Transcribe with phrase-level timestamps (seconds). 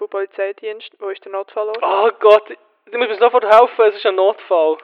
[0.00, 0.90] Und Polizeidienst.
[0.98, 1.78] Wo ist der Notfallort?
[1.82, 4.78] Oh Gott, du musst mir sofort helfen, es ist ein Notfall.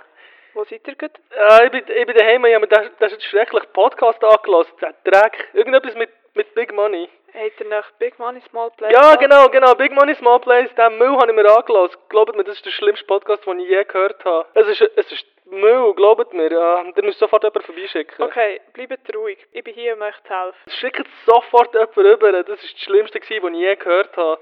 [0.55, 1.15] Wo seid ihr gerade?
[1.31, 4.73] Äh, ich, bin, ich bin daheim, ich habe mir das, das ist schrecklich Podcast angelassen.
[4.81, 5.49] Der Dreck.
[5.53, 7.09] Irgendetwas mit, mit Big Money.
[7.35, 8.93] Habt ihr nach Big Money Small Place?
[8.93, 9.75] Ja, genau, genau.
[9.75, 11.99] Big Money Small Place, den Müll habe ich mir angelassen.
[12.09, 14.47] Glaubt mir, das ist der schlimmste Podcast, den ich je gehört habe.
[14.55, 16.51] Es ist, es ist Müll, glaubt mir.
[16.51, 18.25] Ja, ihr müsst sofort jemanden vorbeischicken.
[18.25, 19.39] Okay, bleibt ruhig.
[19.53, 20.71] Ich bin hier, euch zu helfen.
[20.81, 22.33] Schickt sofort jemanden rüber.
[22.33, 24.41] Das war das Schlimmste, was ich je gehört habe.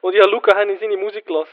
[0.00, 1.52] Und ich habe Luca Henny seine Musik gelassen.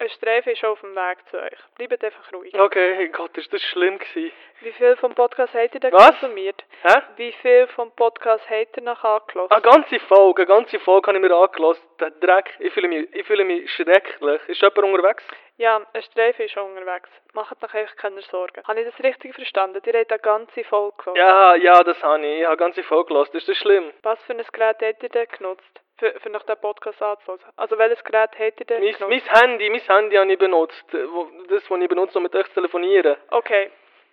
[0.00, 1.58] Ein Streifen ist auf dem Weg zu euch.
[1.76, 2.54] Bleibt einfach ruhig.
[2.54, 4.32] Okay, Gott, ist das schlimm gewesen.
[4.60, 6.20] Wie viel vom Podcast habt ihr denn Was?
[6.20, 6.64] konsumiert?
[6.82, 7.00] Hä?
[7.16, 9.50] Wie viel vom Podcast habt ihr noch angelassen?
[9.52, 11.82] Eine ganze Folge, eine ganze Folge habe ich mir angelassen.
[11.98, 14.40] Der Dreck, ich fühle mich, ich fühle mich schrecklich.
[14.46, 15.24] Ist jemand unterwegs?
[15.58, 17.10] Ja, ein Streifen ist schon unterwegs.
[17.34, 18.62] Macht euch einfach keine Sorgen.
[18.66, 19.82] Habe ich das richtig verstanden?
[19.84, 21.18] Ihr habt eine ganze Folge gehört.
[21.18, 22.38] Ja, ja, das habe ich.
[22.38, 23.36] Ich habe eine ganze Folge gelassen.
[23.36, 23.92] Ist das schlimm?
[24.02, 25.80] Was für ein Gerät habt ihr denn genutzt?
[25.98, 27.40] Für, für nach den Podcast anzuhören?
[27.56, 29.26] Also welches Gerät habt ihr denn Mein, genutzt?
[29.32, 30.84] mein Handy, mein Handy habe ich benutzt.
[30.92, 33.16] Wo- Das, was ich benutze, um mit euch zu telefonieren.
[33.30, 33.70] Okay.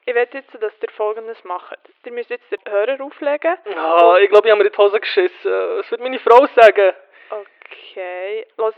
[0.07, 1.77] Ich will jetzt, dass ihr folgendes macht.
[2.05, 3.55] Ihr müsst jetzt den Hörer auflegen.
[3.75, 5.51] Ah, ich glaube, ich habe mir in die Hose geschissen.
[5.77, 6.93] Was wird meine Frau sagen?
[7.29, 8.45] Okay.
[8.57, 8.75] Hört,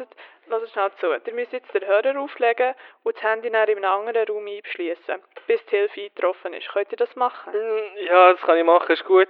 [0.50, 1.14] hört schnell zu.
[1.30, 5.22] Ihr müsst jetzt den Hörer auflegen und das Handy dann in einem anderen Raum einschließen,
[5.48, 6.68] bis die Hilfe eingetroffen ist.
[6.70, 7.54] Könnt ihr das machen?
[7.54, 9.30] Hm, Ja, das kann ich machen, ist gut.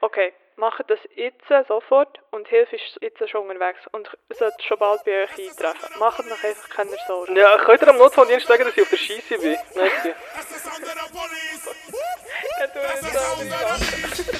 [0.00, 0.32] Okay.
[0.56, 5.02] Macht das jetzt sofort und die Hilfe ist jetzt schon unterwegs und sollte schon bald
[5.04, 5.98] bei euch eintreffen.
[5.98, 7.34] Macht noch einfach keine Sorgen.
[7.34, 9.56] Ja, könnt ihr am Notfalldienst sagen, dass ich auf der Scheisse bin?
[9.74, 10.14] Merci.
[12.60, 14.39] Ja, du That's the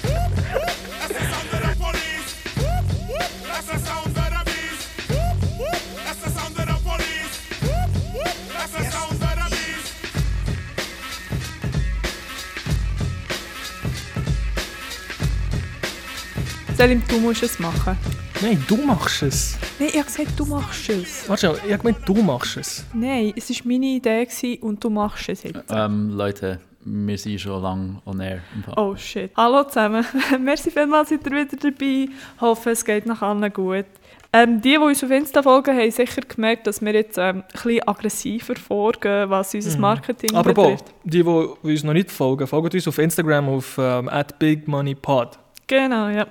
[16.81, 17.95] Selim, du musst es machen.
[18.41, 19.59] Nein, du machst es.
[19.79, 21.29] Nein, ich habe gesagt, du machst es.
[21.29, 22.87] Warte schon, ich habe gemeint, du machst es.
[22.95, 25.63] Nein, es war meine Idee gewesen und du machst es jetzt.
[25.69, 28.41] Ähm, Leute, wir sind schon lange on air.
[28.79, 29.31] Oh shit.
[29.37, 30.07] Hallo zusammen.
[30.41, 32.09] Merci vielmals, seid ihr wieder dabei.
[32.41, 33.85] Hoffe, es geht nach allen gut.
[34.33, 37.45] Ähm, die, die uns auf Insta folgen, haben sicher gemerkt, dass wir jetzt ähm, ein
[37.53, 40.95] bisschen aggressiver vorgehen, was unser Marketing Apropos, betrifft.
[41.05, 44.09] die, die uns noch nicht folgen, folgt uns auf Instagram auf ähm,
[44.39, 45.39] @bigmoneypod.
[45.71, 46.27] Genau, ja.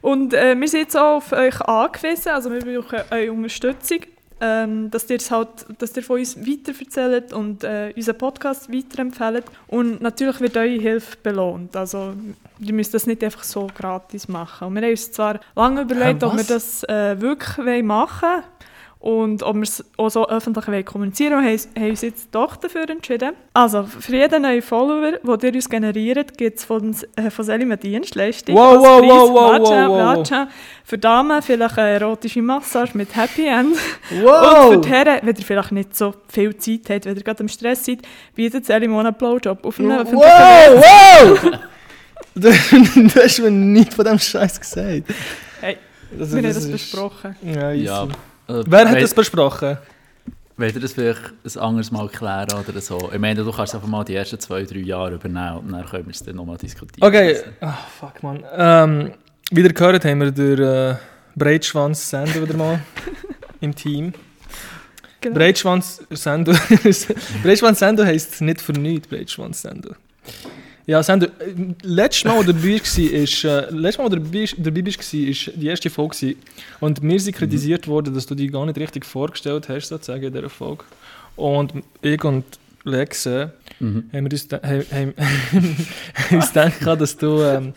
[0.00, 4.00] Und äh, wir sind jetzt auch auf euch angewiesen, also wir brauchen eure Unterstützung,
[4.40, 9.44] ähm, dass ihr es halt, dass ihr von uns weiterverzählt und äh, unseren Podcast weiterempfehlt.
[9.68, 11.76] Und natürlich wird eure Hilfe belohnt.
[11.76, 12.14] Also
[12.58, 14.66] ihr müsst das nicht einfach so gratis machen.
[14.66, 18.44] Und wir haben uns zwar lange überlegt, Hä, ob wir das äh, wirklich machen wollen
[19.00, 22.88] und ob wir es auch so öffentlich kommunizieren wollen, haben, haben uns jetzt doch dafür
[22.90, 23.32] entschieden.
[23.54, 27.68] Also, für jeden neuen Follower, den ihr uns generiert, gibt es von, äh, von Selim
[27.70, 28.54] eine Dienstleistung.
[28.54, 29.10] Wow, als wow, Preis.
[29.10, 29.98] wow, wow, Warte, wow, wow.
[30.16, 30.48] warte.
[30.84, 33.74] Für Damen vielleicht eine erotische Massage mit Happy End.
[34.22, 34.66] Wow!
[34.66, 37.42] Und für die Herren, wenn ihr vielleicht nicht so viel Zeit habt, wenn ihr gerade
[37.42, 38.00] im Stress seid,
[38.34, 41.50] bietet Selim auch einen Blowjob auf einem öffentlichen Wow, wow!
[42.34, 45.04] du, du hast mir nicht von dem Scheiß gesagt.
[45.62, 45.78] Hey,
[46.18, 47.34] Das, wir haben das ist- besprochen.
[47.42, 47.84] Ja, easy.
[47.86, 48.06] Ja.
[48.50, 49.78] Äh, Wer hat das besprochen?
[50.56, 53.10] Wollt ihr das vielleicht ein anderes Mal klären oder so?
[53.12, 56.06] Ich meine, du kannst einfach mal die ersten zwei, drei Jahre übernehmen und dann können
[56.06, 57.06] wir es dann nochmal diskutieren.
[57.06, 58.44] Okay, ah, fuck man.
[58.54, 59.12] Ähm,
[59.50, 60.96] wie ihr gehört haben wir den äh,
[61.34, 62.80] Breitschwanz Sender wieder mal
[63.60, 64.12] im Team.
[65.22, 65.36] Genau.
[65.36, 66.52] Breitschwanz Sender.
[67.42, 69.96] Breitschwanz Sender heisst nicht für nichts Breitschwanz Sender.
[70.90, 71.28] Ja, Sender.
[71.38, 74.86] äh, Letztes Mal, wo du dabei warst, ist, äh, letztes Mal, wo du dabei dabei
[74.86, 76.16] warst, war die erste Folge.
[76.16, 76.36] gewesen.
[76.80, 80.32] Und mir sind kritisiert worden, dass du die gar nicht richtig vorgestellt hast, sozusagen, in
[80.32, 80.84] dieser Folge.
[81.36, 82.44] Und ich und
[82.84, 84.10] Lexe Mhm.
[84.12, 85.14] haben wir uns, haben,
[85.52, 87.72] haben, uns gedacht, dass du, ähm,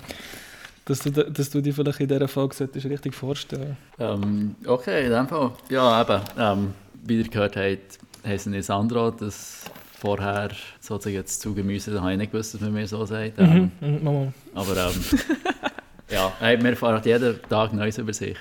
[0.85, 5.11] dass, du, dass du dich vielleicht in dieser Folge solltest richtig vorstellen Ähm, okay, in
[5.11, 5.51] dem Fall.
[5.69, 6.21] Ja, eben.
[6.37, 6.73] Ähm,
[7.05, 9.61] wie ihr gehört habt, heisst nicht Sandro, das
[10.03, 10.49] vorher
[10.81, 13.39] sozusagen jetzt zugemüse, da habe ich nicht gewusst, dass man mir so sagt.
[13.39, 13.87] Ähm, Mhm.
[13.95, 14.33] Mhm, Mama.
[14.53, 14.93] Aber ähm,
[16.09, 18.35] ja, hey, wir erfahren jeden Tag Neues über sich.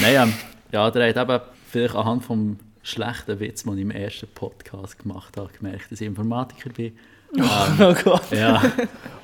[0.00, 0.34] Nein, ähm,
[0.70, 5.36] ja, der hat eben vielleicht anhand vom schlechten Witz, den ich im ersten Podcast gemacht
[5.36, 6.92] habe, gemerkt, dass ich Informatiker bin.
[7.36, 7.44] Ähm,
[7.80, 8.30] Oh Gott.
[8.30, 8.62] ja.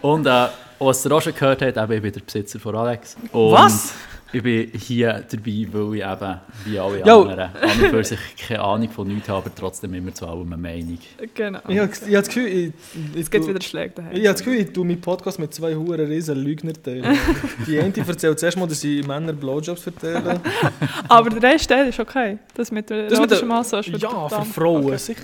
[0.02, 0.48] Und äh,
[0.78, 3.16] was ihr auch schon gehört habt, eben, ich bin der Besitzer von Alex.
[3.32, 3.94] Und Was?
[4.34, 7.22] Ich bin hier dabei, weil ich eben, wie alle Jo.
[7.22, 10.52] anderen, an und für sich keine Ahnung von nichts habe, aber trotzdem immer zu allem
[10.52, 10.98] eine Meinung.
[11.34, 11.60] Genau.
[11.68, 12.72] Ich habe das Gefühl, ich,
[13.20, 14.12] Es gibt wieder Schläge daheim.
[14.12, 17.16] ich, habe das Gefühl, ich tue meinen Podcast mit zwei huren riesen Lügner teilen.
[17.66, 20.40] Die eine erzählt zuerst mal, dass sie Männer Blowjobs verteilen.
[21.08, 22.38] Aber der Rest der ist okay.
[22.54, 24.96] Das mit der Das mit der- Massage wird Ja, für Frauen, Okay.
[24.98, 25.22] sicher.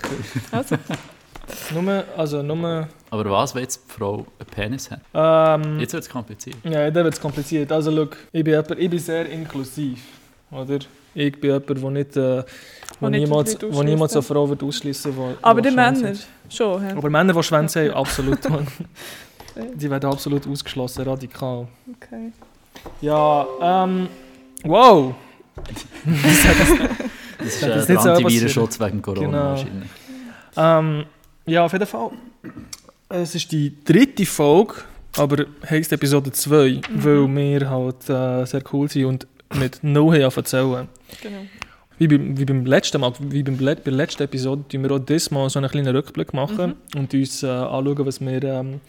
[0.53, 0.77] Also,
[1.75, 2.89] Nur, also nur...
[3.11, 5.01] Aber was, wenn jetzt die Frau einen Penis hat?
[5.15, 6.57] Ähm, Jetzt wird es kompliziert.
[6.65, 7.71] ja, da wird es kompliziert.
[7.73, 10.01] Also schau, ich bin, jemand- ich bin sehr inklusiv,
[10.51, 10.79] oder?
[11.15, 12.45] Ich bin jemand, der nicht, äh,
[13.01, 14.23] wo nicht niemals, wo niemals eine ausschliessen.
[14.23, 15.37] Frau wird ausschließen will.
[15.43, 16.13] Aber die Männer
[16.49, 16.83] schon.
[16.87, 16.93] hä?
[16.97, 18.39] Aber Männer, die Schwänze haben, absolut.
[19.75, 21.67] Die werden absolut ausgeschlossen, radikal.
[21.97, 22.31] Okay.
[23.01, 24.09] Ja, ähm,
[24.63, 25.13] wow.
[27.39, 29.43] Das ist Ja, äh, das ist der nicht so Antivirenschutz wegen Corona Genau.
[29.51, 29.91] wahrscheinlich.
[30.57, 31.05] Ähm,
[31.47, 32.11] ja, auf jeden Fall.
[33.13, 34.75] Es ist die dritte Folge,
[35.19, 39.27] aber heisst Episode 2, weil wir halt äh, sehr cool sind und
[39.59, 40.89] mit No haben erzählen.
[41.21, 41.39] Genau.
[41.99, 45.01] Wie beim, wie beim letzten Mal, wie beim, bei der letzten Episode, tun wir auch
[45.01, 48.81] dieses Mal so einen kleinen Rückblick machen und uns äh, anschauen, was wir, ähm,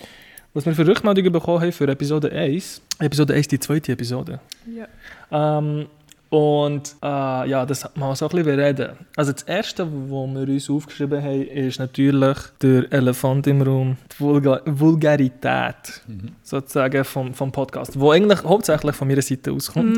[0.54, 2.80] was wir für Rückmeldungen bekommen haben für Episode 1.
[3.00, 4.40] Episode 1, die zweite Episode.
[4.72, 5.58] Ja.
[5.58, 5.88] Ähm,
[6.32, 8.92] und äh, ja, das mal so ein bisschen bereden.
[9.18, 14.20] Also das Erste, was wir uns aufgeschrieben haben, ist natürlich der Elefant im Raum, die
[14.24, 16.02] Vulga Vulgarität
[16.42, 19.98] sozusagen vom, vom Podcast, wo eigentlich hauptsächlich von meiner Seite auskommt.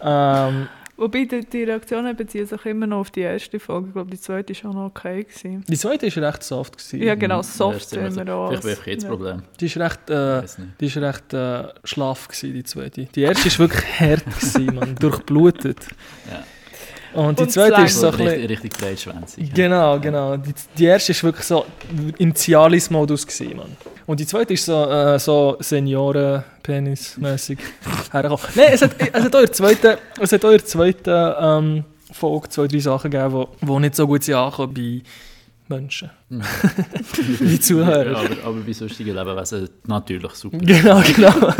[0.00, 3.86] ähm, Wobei die, die Reaktionen beziehen sich immer noch auf die erste Folge.
[3.86, 5.22] Ich glaube, die zweite war auch noch okay.
[5.22, 5.64] Gewesen.
[5.68, 6.76] die zweite war recht soft.
[6.76, 7.02] Gewesen.
[7.02, 8.26] Ja, genau, Ja, soft ist immer sind so.
[8.26, 8.60] wir auch.
[8.60, 9.08] Vielleicht ich jetzt ja.
[9.08, 9.42] Problem.
[9.60, 10.42] Die ist recht, äh,
[10.80, 13.04] die ist recht äh, schlaff, gewesen, die zweite.
[13.14, 15.86] Die erste war wirklich hart, gewesen, man, durchblutet.
[16.28, 16.42] Ja.
[17.14, 18.40] Und die Und zweite ist so Also ein bisschen...
[18.40, 19.54] richtig, richtig breitschwänzig.
[19.54, 20.36] Genau, genau.
[20.36, 21.64] Die, die erste war wirklich so
[22.18, 23.76] im Cialis-Modus, gewesen, Mann.
[24.06, 27.58] Und die zweite ist so, äh, so Senioren-Penis-mässig
[28.12, 28.46] hergekommen.
[28.54, 31.34] Nein, es hat, es hat auch in der zweiten, es hat auch in der zweiten
[31.40, 35.02] ähm, Folge zwei, drei Sachen gegeben, die wo nicht so gut sind angekommen bei
[35.68, 36.10] Menschen.
[36.30, 38.12] Wie Zuhörer.
[38.12, 40.58] Ja, aber, aber bei sonstigen Lebewesen natürlich super.
[40.58, 41.52] Genau, genau.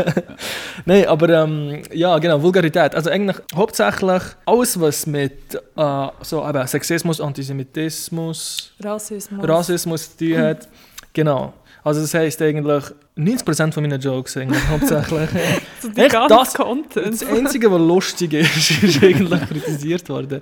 [0.84, 2.94] Nein, aber ähm, ja, genau, Vulgarität.
[2.94, 9.48] Also eigentlich hauptsächlich alles, was mit äh, so eben Sexismus, Antisemitismus, Rassismus.
[9.48, 10.68] Rassismus zu tun hat.
[11.14, 11.54] Genau.
[11.82, 12.84] Also das heisst eigentlich
[13.18, 15.28] 90% von meinen Jokes eigentlich hauptsächlich.
[15.80, 17.06] So die Echt, das- Content.
[17.12, 20.40] das Einzige, was lustig ist, ist eigentlich kritisiert worden.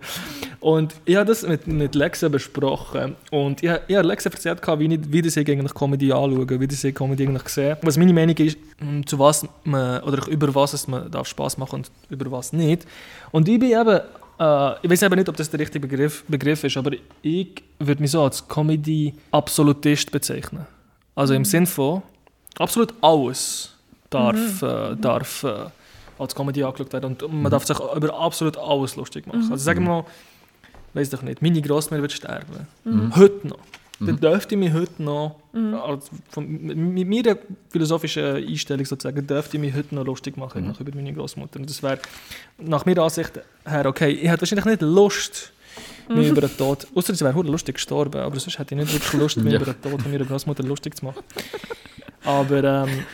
[0.60, 3.16] Und ich habe das mit, mit Lexa besprochen.
[3.30, 6.94] Und ich, ich habe Lexa erzählt, wie, ich, wie ich eigentlich Comedy anschaue, wie ich
[6.94, 7.76] Comedy eigentlich sehe.
[7.82, 11.58] Was meine Meinung ist, mh, zu was man, oder über was es man darf Spaß
[11.58, 12.86] machen und über was nicht.
[13.30, 14.00] Und ich bin eben,
[14.40, 18.00] äh, ich weiß eben nicht, ob das der richtige Begriff, Begriff ist, aber ich würde
[18.00, 20.66] mich so als Comedy-Absolutist bezeichnen.
[21.14, 22.02] Also im Sinn von,
[22.58, 23.70] absolut alles
[24.10, 25.54] darf, äh, darf äh,
[26.18, 29.42] als Comedy angeschaut werden und man darf sich über absolut alles lustig machen.
[29.50, 30.04] Also sagen wir mal,
[30.94, 32.66] weiß doch nicht, meine Grossmutter wird sterben.
[33.16, 33.58] Heute noch.
[33.98, 37.38] Dann dürfte ich mich heute noch, als, von, mit meiner
[37.70, 41.58] philosophischen Einstellung sozusagen, dürfte ich mich heute noch lustig machen noch über meine Großmutter.
[41.60, 41.98] Und das wäre
[42.58, 43.32] nach meiner Ansicht
[43.64, 44.10] her okay.
[44.10, 45.52] Ich hätte wahrscheinlich nicht Lust,
[46.10, 49.12] mich über den Tod, außer sie wäre lustig gestorben, aber sonst hätte ich nicht wirklich
[49.14, 49.60] Lust, mich Ja.
[49.62, 51.22] über den Tod von meiner Großmutter lustig zu machen.
[52.26, 53.04] Aber, ähm,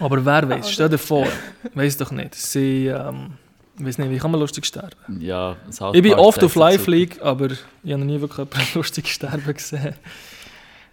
[0.00, 1.26] aber wer weiß, stell dir vor,
[1.74, 3.32] weiß doch nicht, sie, ähm,
[3.78, 5.20] weiß nicht, wie kann man lustig sterben?
[5.20, 6.66] Ja, South Ich bin Park oft auf das super.
[6.70, 7.58] Live-League, aber ich
[7.92, 9.94] habe noch nie wirklich jemanden lustig sterben gesehen.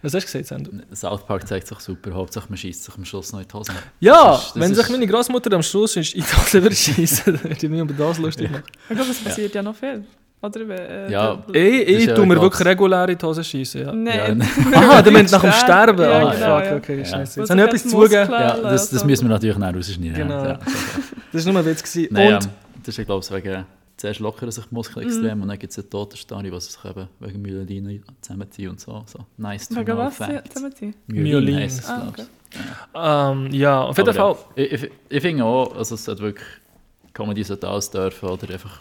[0.02, 0.72] Was hast du gesagt, Sandro?
[0.94, 3.72] South Park zeigt sich super, Hauptsache man schießt sich am Schluss noch in die Hose.
[4.00, 6.62] Ja, Das ist- das wenn ist- sich meine Großmutter am Schluss ist, in die Hose
[6.62, 8.64] würde schießen, dann würde ich mich über das lustig machen.
[8.90, 9.62] Ich glaube, es passiert ja.
[9.62, 10.04] noch viel.
[10.42, 10.60] Oder?
[11.06, 11.42] Äh, Ja.
[11.52, 13.92] Ich, ich ja tue mir wirklich regulär in die Hose schießen, ja.
[13.92, 14.42] Nein.
[14.74, 15.98] Aha, du meinst nach dem Sterben.
[15.98, 16.02] Sterben?
[16.02, 16.76] Ja, ah, genau, fuck, ja.
[16.76, 17.04] okay, Ja.
[17.04, 17.36] scheiße.
[17.36, 18.30] Wo Jetzt habe ich etwas zugegeben.
[18.32, 19.06] Ja, das, das so.
[19.06, 20.14] müssen wir natürlich auch rausschneiden.
[20.14, 20.44] Genau.
[20.44, 20.58] Ja.
[21.32, 21.82] Das war nur ein Witz.
[21.82, 22.08] gewesen.
[22.14, 22.50] Nein, Und ähm,
[22.84, 23.64] das ist, glaube ich, wegen
[23.96, 27.08] zuerst lockern sich die Muskeln extrem und dann gibt es eine Totenstarre, was sich eben
[27.18, 29.02] wegen Myelin zusammenziehen und so.
[29.06, 29.18] so.
[29.36, 30.16] Nice to Wegen know was?
[30.52, 30.94] Zusammenziehen?
[31.08, 31.56] Myelin.
[31.56, 32.22] heisst es, Ah, okay.
[32.52, 32.58] ich.
[32.94, 34.36] ähm, ja, auf jeden Aber Fall.
[34.56, 36.46] ja, Ich, ich, ich finde auch, also es sollte wirklich
[37.12, 38.80] Comedy sollte alles dürfen oder einfach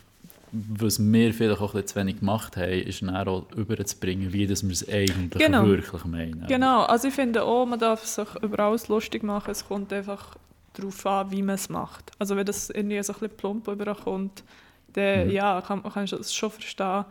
[0.53, 4.45] was wir vielleicht auch ein bisschen zu wenig gemacht haben, ist dann auch überzubringen, wie
[4.45, 5.65] das wir es eigentlich Genau.
[5.65, 6.45] wirklich meinen.
[6.47, 9.49] Genau, also ich finde auch, man darf sich über alles lustig machen.
[9.51, 10.35] Es kommt einfach
[10.73, 12.11] darauf an, wie man es macht.
[12.19, 14.43] Also wenn das irgendwie so ein bisschen plump überkommt,
[14.93, 17.05] dann ja, kann, kannst du es schon verstehen,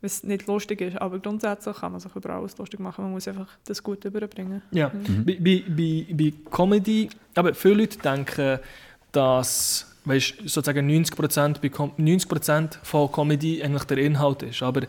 [0.00, 0.96] wenn es nicht lustig ist.
[1.00, 3.02] Aber grundsätzlich kann man sich über alles lustig machen.
[3.04, 4.62] Man muss einfach das gut überbringen.
[4.70, 4.92] Ja,
[5.24, 8.60] bei, bei, bei, bei Comedy, aber viele Leute denken,
[9.10, 14.62] dass weißt, sozusagen 90%, bei Com 90 von Comedy eigentlich der Inhalt ist.
[14.62, 14.82] Aber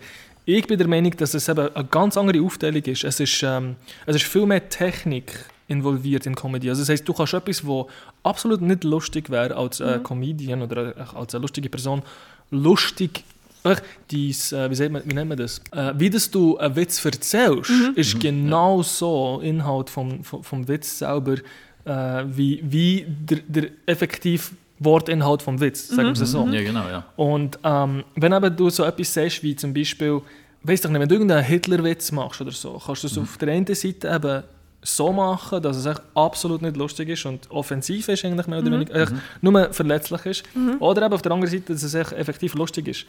[0.45, 3.03] ich bin der Meinung, dass es eben eine ganz andere Aufteilung ist.
[3.03, 6.69] Es ist, ähm, es ist viel mehr Technik involviert in Comedy.
[6.69, 7.89] Also das heißt, du kannst etwas, wo
[8.23, 12.03] absolut nicht lustig wäre als äh, Comedian oder äh, als eine lustige Person,
[12.51, 13.23] lustig
[13.67, 13.81] Ach,
[14.11, 15.59] dies, äh, wie, man, wie nennt man das?
[15.71, 20.99] Äh, wie das du einen Witz erzählst, ist genau so Inhalt vom, vom, vom Witz
[20.99, 21.37] selber,
[21.83, 26.45] äh, wie, wie der, der effektiv Wortinhalt vom Witz, sagen wir es so.
[26.47, 27.05] Ja, genau, ja.
[27.15, 30.21] Und ähm, wenn eben du so etwas sagst, wie zum Beispiel,
[30.63, 33.49] weißt du nicht, wenn du irgendeinen Hitlerwitz machst oder so, kannst du es auf der
[33.53, 34.43] einen Seite eben
[34.81, 38.71] so machen, dass es echt absolut nicht lustig ist und offensiv ist, eigentlich mehr oder
[38.71, 40.43] weniger, echt nur verletzlich ist.
[40.79, 43.05] Oder eben auf der anderen Seite, dass es echt effektiv lustig ist.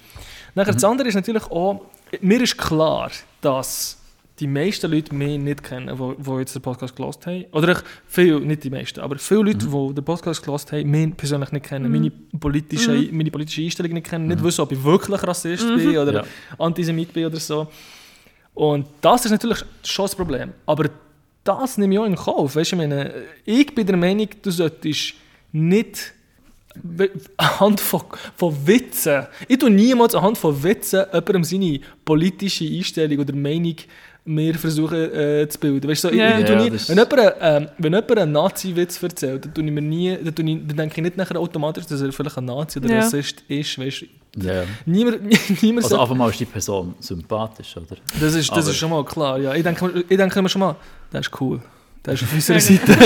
[0.55, 1.83] Nachher das andere ist natürlich auch,
[2.21, 3.11] mir ist klar,
[3.43, 3.99] dass
[4.39, 7.47] die meisten Leute mich nicht kennen, die, jetzt den Podcast gelost haben.
[7.53, 11.17] Oder echt viele, nicht die meisten, aber viele Leute, die den Podcast gelost haben, mich
[11.17, 15.23] persönlich nicht kennen, meine, politische, meine politische Einstellung nicht kennen, nicht wissen, ob ich wirklich
[15.23, 16.25] Rassist bin oder Ja.
[16.59, 17.69] Antisemit bin oder so.
[18.55, 20.53] Und das ist natürlich schon das Problem.
[20.67, 20.89] Aber
[21.45, 22.57] das nehme ich auch in Kauf.
[22.57, 23.13] Weißt, du, ich, meine,
[23.45, 25.15] ich bin der Meinung, du solltest
[25.53, 26.13] nicht
[27.37, 28.03] anhand von,
[28.37, 33.77] von Witzen, ich tue niemals anhand von Witzen jemandem seine politische Einstellung oder Meinung
[34.27, 35.89] mehr versuchen äh, zu bilden.
[35.89, 36.39] Weißt, du, so, ich, Ja.
[36.39, 39.81] ich, Ja, nie, wenn, jemand, ähm, wenn jemand einen Nazi-Witz erzählt, dann, tue ich mir
[39.81, 42.79] nie, dann, tue ich, dann denke ich nicht nachher automatisch, dass er vielleicht ein Nazi
[42.79, 42.99] oder Ja.
[42.99, 43.79] Rassist ist.
[43.79, 44.07] Weißt, du.
[44.47, 44.65] Ja.
[44.85, 45.23] niemand,
[45.63, 47.97] niemand Also sagt- einfach mal ist die Person sympathisch, oder?
[48.21, 49.55] Das ist, das Aber- ist schon mal klar, ja.
[49.55, 50.77] Ich denke, ich denke immer schon mal,
[51.11, 51.61] das ist cool.
[52.05, 52.97] Der ist auf unserer Seite.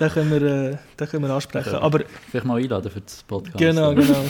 [0.00, 1.72] den, können wir, äh, den können wir ansprechen.
[1.72, 1.80] Ja.
[1.80, 3.56] Aber Vielleicht mal einladen für das Podcast.
[3.58, 4.24] genau, genau.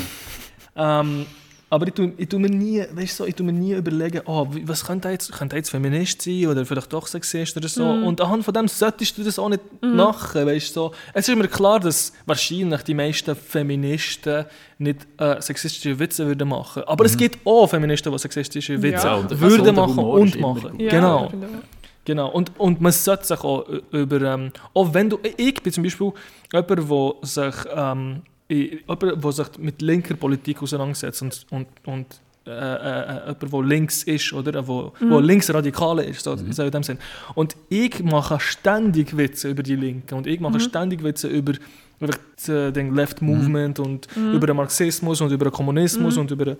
[0.77, 1.27] ähm,
[1.71, 4.21] aber ich tue, ich tue mir nie, weißt du, so, ich tue mir nie überlegen,
[4.27, 7.69] oh, was könnte er jetzt, könnte er jetzt Feminist sein oder vielleicht doch Sexist oder
[7.69, 7.85] so.
[7.89, 10.81] Und anhand von dem solltest du das auch nicht machen, weißt du.
[10.81, 10.93] So.
[11.15, 14.45] Es ist mir klar, dass wahrscheinlich die meisten Feministen
[14.79, 16.83] nicht äh, sexistische Witze würden machen.
[16.87, 20.81] Aber es gibt auch Feministen, die sexistische Witze Ja, ein würden machen und machen.
[20.81, 21.31] Ja, Genau.
[22.07, 25.73] Genau, und, und man sollte sich auch ü- über, ähm, auch wenn du, ich bin
[25.73, 26.11] zum Beispiel
[26.53, 32.07] jemand, der sich, ähm, jemand, der sich mit linker Politik auseinandersetzt und, und, und
[32.47, 36.83] äh, äh, jemand, der links ist, oder, wo, wo linksradikal ist, so, so in dem
[36.83, 36.99] Sinn.
[37.35, 42.73] Und ich mache ständig Witze über die Linken und ich mache ständig Witze über äh,
[42.73, 46.57] den Left Movement und über den Marxismus und über den Kommunismus und über,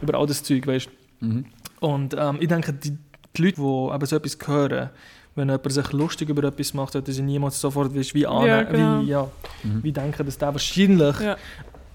[0.00, 0.88] über all das Zeug, weißt?
[1.20, 1.44] Mhm.
[1.78, 2.98] und ähm, ich denke, die,
[3.36, 4.90] die Leute, die eben so etwas hören,
[5.34, 9.00] wenn jemand sich lustig über etwas macht, sollten sie niemals sofort wie, annehmen, Ja, genau.
[9.02, 9.30] wie, ja,
[9.62, 9.82] Mhm.
[9.84, 11.20] wie denken, dass der wahrscheinlich...
[11.20, 11.36] Ja.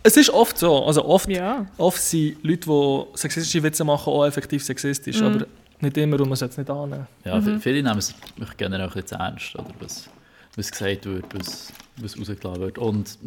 [0.04, 1.66] Es ist oft so, also oft, Ja.
[1.78, 5.26] oft sind Leute, die sexistische Witze machen, auch effektiv sexistisch, Mhm.
[5.28, 5.46] aber
[5.82, 7.08] nicht immer und man sollte es nicht annehmen.
[7.26, 9.66] Ja, vi- viele nehmen es mich generell ein bisschen zu ernst, oder?
[9.80, 10.10] Was,
[10.56, 12.78] was gesagt wird, was, was rausgelassen wird.
[12.78, 13.18] Und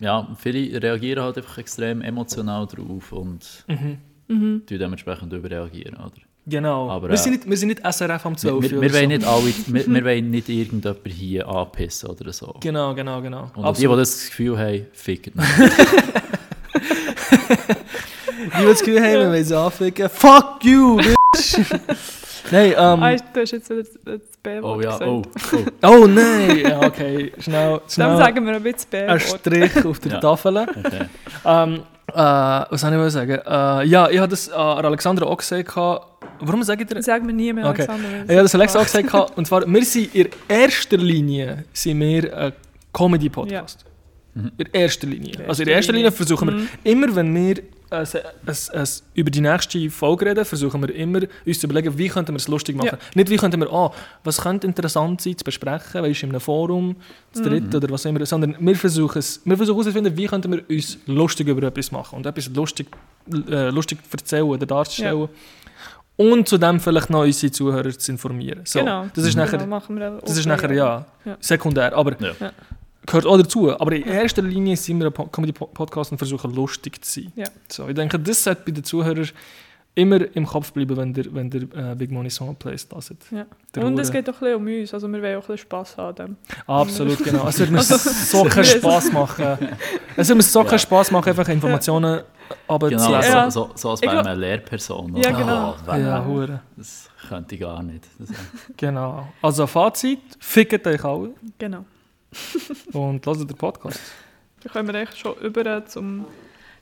[0.00, 3.98] ja, viele reagieren halt einfach extrem emotional drauf und Mhm.
[4.66, 6.12] tun dementsprechend überreagieren, oder?
[6.44, 6.90] Genau.
[6.90, 8.92] Aber, wir, äh, sind nicht, wir sind nicht SRF am Wir, 12 wir, oder wir,
[8.92, 9.16] wollen so.
[9.16, 9.54] nicht alle,
[9.86, 12.54] wir, wir wollen nicht irgendjemand hier anpissen oder so.
[12.60, 13.50] Genau, genau, genau.
[13.54, 15.34] Und die, die das Gefühl haben, ficken.
[18.42, 20.08] Die, die das Gefühl haben, wir wollen sie anficken.
[20.08, 21.58] Fuck you, bitch!
[22.50, 23.02] Nein, ähm...
[23.02, 25.08] Ah, du hast jetzt wieder das- B-Wort Oh ja, gesagt.
[25.08, 25.22] oh.
[25.86, 26.02] oh.
[26.02, 26.58] Oh nein!
[26.58, 29.22] Ja, okay, schnell, Dann schnell sagen wir ein bisschen ein B-Wort.
[29.22, 30.18] Strich auf der Ja.
[30.20, 30.56] Tafel.
[30.56, 31.06] Okay.
[31.44, 33.38] Ähm, äh, was soll ich mal sagen?
[33.46, 35.76] Äh, ja, ich habe das äh, Alexandra auch gesagt.
[36.44, 37.02] Warum sage ich dir?
[37.02, 37.82] Sagen wir nie mehr, Okay.
[37.88, 38.18] Alexander.
[38.20, 39.10] habe das Alexa auch es- gesagt.
[39.12, 42.52] gehabt, Und zwar, wir sind in erster Linie sind wir ein
[42.92, 43.84] Comedy-Podcast.
[44.34, 45.34] In erster Linie.
[45.34, 46.16] In Also in erster Linie Linie.
[46.16, 46.68] versuchen wir, Mhm.
[46.84, 51.20] immer wenn wir äh, se- es- es über die nächste Folge reden, versuchen wir immer
[51.44, 52.86] uns zu überlegen, wie könnten wir es lustig machen.
[52.92, 52.98] Ja.
[53.14, 53.92] Nicht wie könnten wir, ah,
[54.24, 56.96] was könnte interessant sein zu besprechen, weißt, in einem Forum,
[57.34, 60.62] zu dritt oder was immer, sondern wir versuchen es, wir versuchen herauszufinden, wie könnten wir
[60.70, 62.86] uns lustig über etwas machen und etwas lustig,
[63.50, 65.28] äh, lustig erzählen oder darzustellen.
[66.30, 68.60] Und zudem vielleicht noch unsere Zuhörer zu informieren.
[68.64, 69.06] So, Genau.
[69.14, 71.36] Das ist Genau, nachher, machen wir das ist nachher ja, Ja.
[71.40, 72.32] sekundär, aber Ja.
[72.40, 72.52] Ja.
[73.06, 73.70] gehört auch dazu.
[73.78, 77.32] Aber in erster Linie sind wir ein Po- Comedy-Podcast und versuchen lustig zu sein.
[77.36, 77.46] Ja.
[77.68, 79.28] So, ich denke, das sollte bei den Zuhörern
[79.94, 83.12] immer im Kopf bleiben, wenn der, wenn der äh, Big Money Song Plays das.
[83.30, 83.44] Ja.
[83.74, 85.58] Der Und es geht auch ein bisschen um uns, also wir wollen auch ein bisschen
[85.58, 86.38] Spass haben.
[86.66, 87.46] Absolut, genau.
[87.48, 89.58] Es würde mir Also, so keinen Spass machen.
[90.16, 92.22] Es würde mir so keinen Spass machen, einfach Informationen
[92.68, 93.32] aber zu Genau, lesen.
[93.32, 93.50] Ja.
[93.50, 95.16] so, so, so als Ich wäre glaub- man eine Lehrperson.
[95.16, 95.38] Ja, oder?
[95.38, 95.74] genau.
[95.88, 96.60] Oh, Ja, hure.
[96.76, 98.04] Das könnte ich gar nicht.
[98.76, 99.28] Genau.
[99.42, 101.84] Also Fazit, fickt euch alle Genau.
[102.92, 104.00] und lasst den Podcast.
[104.62, 106.24] Dann kommen wir echt schon über zum,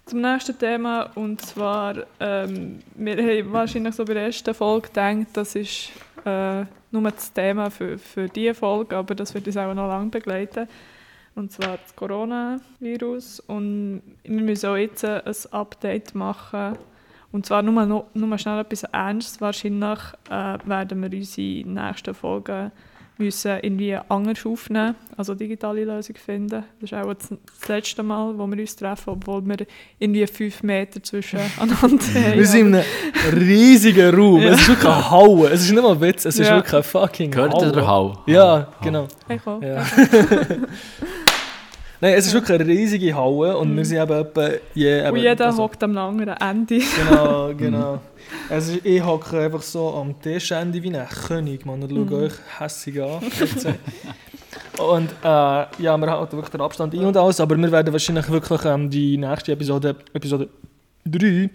[0.06, 1.10] zum nächsten Thema.
[1.14, 5.90] Und zwar, ähm, wir haben wahrscheinlich so bei der ersten Folge gedacht, das ist
[6.24, 10.10] äh, nur das Thema für, für diese Folge, aber das wird uns auch noch lange
[10.10, 10.68] begleiten.
[11.40, 13.40] Und zwar das Coronavirus.
[13.40, 16.76] Und wir müssen auch jetzt ein Update machen.
[17.32, 19.40] Und zwar nur, noch, nur schnell etwas Ernstes.
[19.40, 22.70] Wahrscheinlich äh, werden wir unsere nächsten Folgen
[23.20, 26.64] müssen irgendwie anders aufnehmen, also digitale Lösung finden.
[26.80, 29.66] Das ist auch das letzte Mal, wo wir uns treffen, obwohl wir
[29.98, 32.00] irgendwie fünf Meter zwischeneinander haben.
[32.00, 32.84] Wir sind in einem
[33.38, 34.40] riesigen Raum.
[34.40, 35.52] Es ist wirklich ein Hauen.
[35.52, 36.56] Es ist nicht mal ein Witz, es ist Ja.
[36.56, 38.14] wirklich ein fucking Gehört ihr der Hau?
[38.14, 38.22] Hau?
[38.26, 39.06] Ja, genau.
[39.28, 39.62] Hey, komm.
[39.62, 39.84] Ja.
[42.02, 44.48] Nein, es ist wirklich eine riesige Halle und wir sind eben etwa...
[44.74, 46.78] Je, Und eben, jeder also- hockt am anderen Ende.
[46.78, 48.00] Genau, genau.
[48.48, 51.82] Also ich hocke einfach so am Tischende wie ein König, man.
[51.82, 53.20] Und schaue euch hässig an.
[54.78, 58.28] Und äh, ja, wir halten wirklich den Abstand ein und alles, aber wir werden wahrscheinlich
[58.30, 60.48] wirklich ähm, die nächste Episode, Episode
[61.04, 61.50] 3,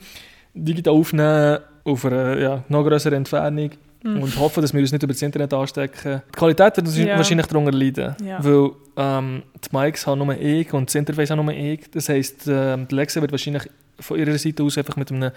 [0.53, 3.71] digital aufnehmen, auf einer ja, noch größeren Entfernung.
[4.05, 6.21] Und hoffen, dass wir uns nicht über das Internet anstecken.
[6.29, 7.17] Die Qualität wird Ja.
[7.17, 8.15] wahrscheinlich darunter leiden.
[8.23, 8.37] Ja.
[8.43, 11.89] Weil ähm, die Mics haben nur ich und das Interface haben nur ich.
[11.89, 13.63] Das heisst, ähm, die Lexa wird wahrscheinlich
[13.99, 15.31] von ihrer Seite aus einfach mit einem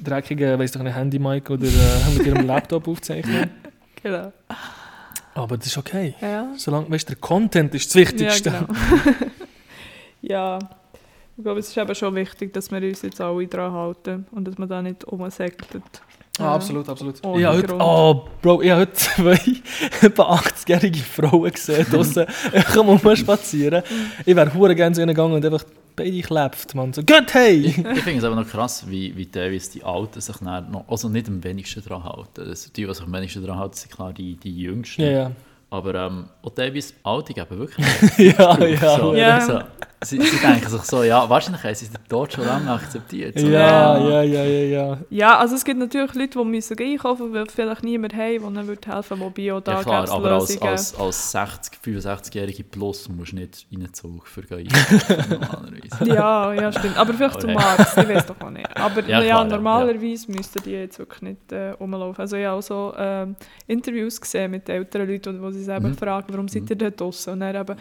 [0.00, 1.70] dreckigen, weiss doch nicht, Handy-Mic oder äh,
[2.16, 3.48] mit ihrem Laptop aufzeichnen.
[4.02, 4.32] Genau.
[5.34, 6.14] Aber das ist okay.
[6.20, 6.48] Ja.
[6.56, 8.50] Solange, weißt du, der Content ist das Wichtigste.
[8.50, 8.80] Ja, genau.
[10.22, 10.58] ja,
[11.36, 14.48] ich glaube, es ist eben schon wichtig, dass wir uns jetzt alle dran halten und
[14.48, 15.84] dass man da nicht umsäckelt.
[16.40, 17.24] Ah, absolut, absolut.
[17.24, 19.38] Ohne Ich habe heute, oh, Bro, ich habe heute zwei
[20.02, 23.82] etwa 80-jährige Frauen gesehen, draussen einfach spazieren.
[24.24, 26.92] Ich wäre hure gerne zu ihnen gegangen und einfach beide geklebt, man.
[26.92, 27.66] So, gut, hey!
[27.66, 31.28] Ich finde es aber noch krass, wie, wie teilweise die Alten sich noch, also nicht
[31.28, 32.48] am wenigsten daran halten.
[32.48, 35.02] Also die, die sich am wenigsten daran halten, sind klar die, die Jüngsten.
[35.02, 35.30] Ja, ja.
[35.70, 37.86] Aber ähm, auch teilweise Alte geben wirklich
[38.38, 38.96] Ja, ja.
[38.98, 39.40] so, Ja.
[39.40, 39.60] so,
[40.02, 43.38] sie, sie denken sich so, ja, wahrscheinlich haben sie den Tod schon lange akzeptiert.
[43.38, 44.98] So, Ja, ja, ja, ja, ja.
[45.10, 48.78] Ja, also es gibt natürlich Leute, die müssen einkaufen, weil vielleicht niemand haben, der ihnen
[48.86, 52.64] helfen würde, Ja, wobei auch da klar, gäbe es aber als, als, als 60, 65-Jährige
[52.64, 56.04] Plus musst du nicht in den Zug für normalerweise.
[56.04, 56.96] Ja, ja, stimmt.
[56.96, 57.58] Aber vielleicht zum Okay.
[57.64, 58.76] Arzt, ich weiß doch auch nicht.
[58.78, 62.20] Aber Ja, ja, klar, ja, normalerweise müssten die jetzt wirklich nicht äh, rumlaufen.
[62.20, 65.94] Also ich habe auch so ähm, Interviews gesehen mit älteren Leuten, wo sie selber Mhm.
[65.94, 67.34] fragen, warum seid ihr da draussen?
[67.34, 67.76] Und dann eben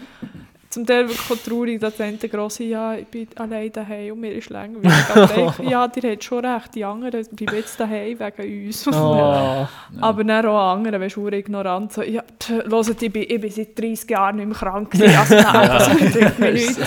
[0.69, 4.33] zum Teil wirklich traurig, dass der eine grosse, ja, ich bin allein daheim und mir
[4.33, 4.91] ist langweilig.
[5.15, 8.87] Aber dann, ja, ihr habt schon recht, die anderen bleiben jetzt daheim wegen uns.
[8.99, 9.67] Oh.
[10.01, 13.79] Aber dann auch andere, weißt du, ignorant, so, ja, hört, ich bin, ich bin seit
[13.79, 16.77] 30 Jahren nicht mehr krank gewesen, also nein, das bringt mir nichts.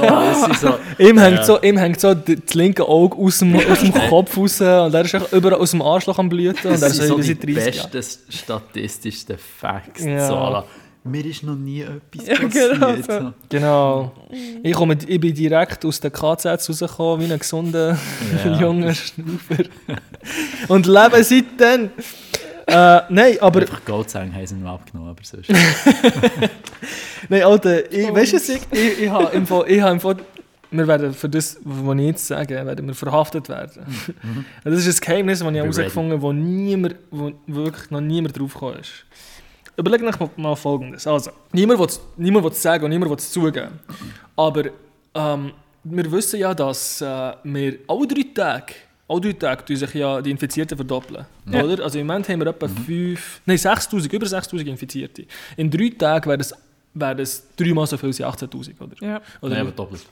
[0.00, 1.44] Oh, so, Ihm hängt, Ja.
[1.44, 4.66] so, ihm hängt so d- das linke Auge aus dem, aus dem Kopf raus und
[4.94, 7.16] er ist echt überall aus dem Arschloch am Blüten und das er sind so, so
[7.18, 7.88] die sind 30 Jahre.
[7.90, 10.04] besten statistischsten Facts.
[10.04, 10.26] Ja.
[10.26, 10.64] So,
[11.08, 12.72] mir ist noch nie etwas Ja, passiert.
[12.72, 13.02] genau so.
[13.20, 13.32] so.
[13.48, 14.12] Genau.
[14.62, 17.98] Ich, komme, ich bin direkt aus der KZ rausgekommen, wie ein gesunder
[18.44, 18.52] Ja.
[18.60, 19.64] junger Schnaufer.
[20.68, 21.90] Und lebe seitdem.
[22.66, 25.48] Äh, nein, aber, Einfach Goldzähne haben sie ihm abgenommen, aber sonst.
[27.28, 30.16] nein, Alter, ich, weißt du, ich, ich, ich habe im Fall, ich habe im Fall,
[30.70, 33.86] wir werden für das, was ich jetzt sage, werden wir verhaftet werden.
[34.64, 38.54] Das ist ein Geheimnis, das ich herausgefunden habe, wo niemand, wo wirklich noch niemand drauf
[38.78, 39.06] ist.
[39.78, 41.06] Überleg euch mal, mal Folgendes.
[41.06, 43.78] Also, niemand will es niemand sagen und niemand will es zugeben.
[44.34, 44.64] Aber
[45.14, 45.52] ähm,
[45.84, 48.74] wir wissen ja, dass äh, wir alle drei Tage,
[49.08, 51.24] alle drei Tage tun sich ja die Infizierten verdoppeln.
[51.50, 51.62] Ja.
[51.62, 51.84] Oder?
[51.84, 55.26] Also im Moment haben wir etwa 5, nein 6000, über 6000 Infizierte.
[55.56, 56.52] In drei Tagen wären es,
[56.94, 58.96] wären es dreimal so viel wie 18'000, oder?
[59.00, 59.20] Ja.
[59.40, 60.02] oder Nein, aber doppelt.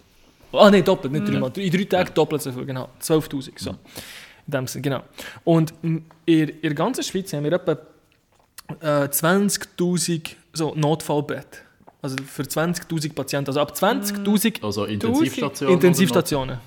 [0.53, 1.51] Ah, nein, doppelt, nicht dreimal.
[1.57, 2.89] In drei Tagen doppelt so viel, genau.
[3.03, 3.71] 12'000, so.
[3.71, 3.77] In
[4.47, 5.03] dem Sinne, genau.
[5.43, 7.77] Und in, in der ganzen Schweiz haben wir etwa
[8.81, 11.63] äh, 20'000 so Notfallbett.
[12.03, 13.49] Also für 20'000 Patienten.
[13.51, 15.75] Also ab 20'000 Also Intensivstationen.
[15.75, 16.59] Intensivstationen.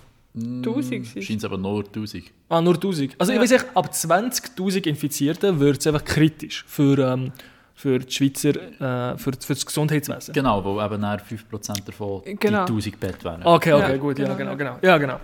[0.64, 1.26] Tausend sind es.
[1.26, 2.26] Scheint es aber nur 1000.
[2.50, 3.16] Ah, nur 1000.
[3.18, 3.38] Also Ja.
[3.38, 7.32] ich weiß echt, ab 20'000 Infizierten wird es einfach kritisch für, ähm,
[7.74, 10.34] für die Schweizer, äh, für, für das Gesundheitswesen.
[10.34, 12.66] Genau, wo eben dann 5% davon Genau.
[12.66, 13.42] die 1000 Bett wären.
[13.44, 14.56] Okay, okay, Ja, gut, ja, genau, genau, ja.
[14.56, 14.78] genau.
[14.84, 15.20] Ja, genau.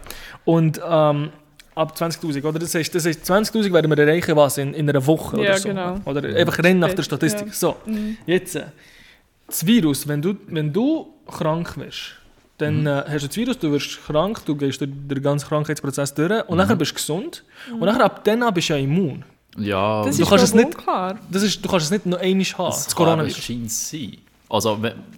[0.46, 1.30] Und ähm,
[1.76, 2.60] ab 20'000, oder?
[2.60, 5.58] Das heißt, das heißt 20'000 werden wir erreichen, was, in, in einer Woche oder Ja,
[5.58, 5.68] so.
[5.70, 6.00] genau.
[6.06, 7.48] Oder einfach rennen nach der Statistik.
[7.48, 7.54] ja.
[7.54, 8.18] So, Mhm.
[8.26, 8.64] jetzt, äh,
[9.48, 12.14] das Virus, wenn du, wenn du krank wirst,
[12.58, 12.88] dann Mhm.
[12.88, 16.30] äh, hast du das Virus, du wirst krank, du gehst durch den ganzen Krankheitsprozess durch
[16.32, 16.42] Mhm.
[16.48, 17.44] und nachher bist du gesund.
[17.74, 19.24] Und nachher ab dann an bist du ja immun.
[19.58, 21.18] Ja, Das Du ist kannst es nicht- unklar.
[21.32, 23.38] Das ist, du kannst es nicht noch einmal haben, das das Coronavirus.
[23.38, 24.18] scheint sein.
[24.48, 24.78] Also,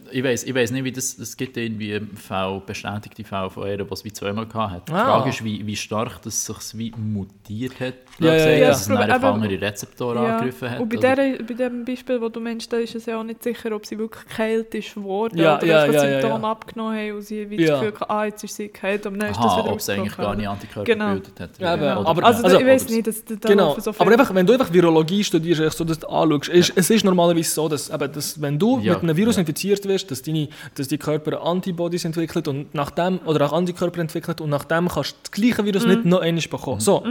[0.10, 3.84] ich weiß ich weiss nicht, wie das, es gibt irgendwie Fälle, bestätigte Fälle von einer,
[3.84, 4.88] die es wie zweimal gehabt hat.
[4.88, 5.04] Die Ah.
[5.04, 8.68] Frage ist, wie, wie stark das sich wie mutiert hat, Ja, ja, ja.
[8.70, 10.36] dass es dann Aber- aber- andere Rezeptoren Ja.
[10.38, 10.80] angegriffen hat.
[10.80, 11.16] Und bei, oder?
[11.16, 13.86] der, bei dem Beispiel, das du meinst, da ist es ja auch nicht sicher, ob
[13.86, 16.52] sie wirklich geheilt ist worden Ja, oder ja, einfach ja, ja, Symptome ja.
[16.52, 17.68] abgenommen haben und sie wie Ja.
[17.72, 19.80] das Gefühl hatten, ah, jetzt ist sie geheilt und dann ist das Aha, wieder ob
[19.80, 21.08] es eigentlich gar nicht Antikörper Genau.
[21.08, 21.50] gebildet hat.
[21.60, 24.34] Ja, Oder- aber- Also, also- ich weiß nicht, dass da Genau, so aber viele- einfach,
[24.34, 28.12] wenn du einfach Virologie studierst, so das anschaust, ist, es ist normalerweise so, dass, eben,
[28.14, 29.42] dass wenn du Ja, mit einem Virus ja.
[29.42, 34.00] infiziert wirst, dass, deine, dass die Körper Antibodies entwickelt und nach dem, oder auch Antikörper
[34.00, 36.80] entwickelt und nach dem kannst du das gleiche Virus nicht noch einmal bekommen.
[36.80, 37.04] So,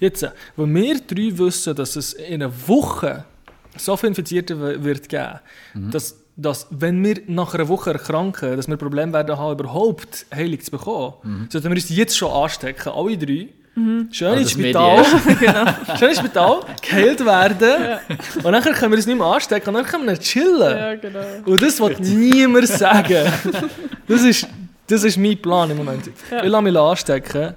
[0.00, 3.24] jetzt, äh, wenn wir drei wissen, dass es in einer Woche
[3.76, 5.38] so viele Infizierte wird geben,
[5.90, 10.60] dass, dass wenn wir nach einer Woche erkranken, dass wir Probleme werden haben, überhaupt Heilung
[10.60, 13.48] zu bekommen, sollten wir uns jetzt schon anstecken, alle drei,
[14.12, 15.76] schön Also ins Spital, Mediä.
[15.98, 17.98] schön ins Spital, geheilt werden
[18.42, 20.76] und dann können wir uns nicht mehr anstecken und dann können wir chillen.
[20.76, 21.20] Ja, genau.
[21.46, 23.32] Und das wird niemand sagen.
[24.06, 24.46] Das ist,
[24.86, 26.10] das ist mein Plan im Moment.
[26.30, 26.42] Ja.
[26.42, 27.54] Ich lasse mich anstecken.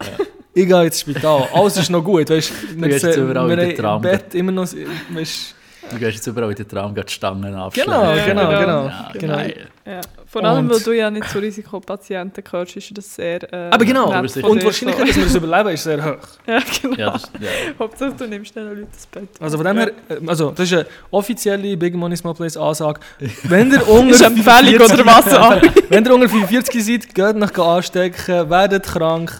[0.53, 1.47] Ich gehe ins Spital.
[1.51, 2.29] Alles ist noch gut.
[2.29, 4.67] Weißt, wir wir haben im Bett immer noch.
[5.09, 5.55] Weißt,
[5.91, 7.91] Du gehst jetzt überall in den Traum, gehst die Stangen abschlagen.
[7.91, 8.59] genau, Ja, genau, genau.
[8.59, 8.85] genau.
[8.87, 9.35] Ja, genau.
[9.35, 9.67] geil.
[9.85, 10.01] Ja.
[10.25, 13.43] Vor allem, Und- weil du ja nicht zu Risikopatienten gehörst, ist das sehr.
[13.53, 14.05] Äh, Aber genau.
[14.11, 16.17] Und die dir Wahrscheinlichkeit, dass wir das überleben, ist sehr hoch.
[16.47, 16.95] Ja, genau.
[16.95, 17.49] Ja, das, ja.
[17.79, 19.29] Hauptsache, du nimmst den Leuten das Bett.
[19.39, 22.99] Also von dem her, äh, also das ist eine offizielle Big Money Small Place Ansage.
[23.43, 25.33] Wenn ihr unter Ist eine Empfehlung 45 oder was?
[25.33, 25.61] auch?
[25.89, 29.39] Wenn ihr unter 45 seid, geht nach anstecken, werdet krank,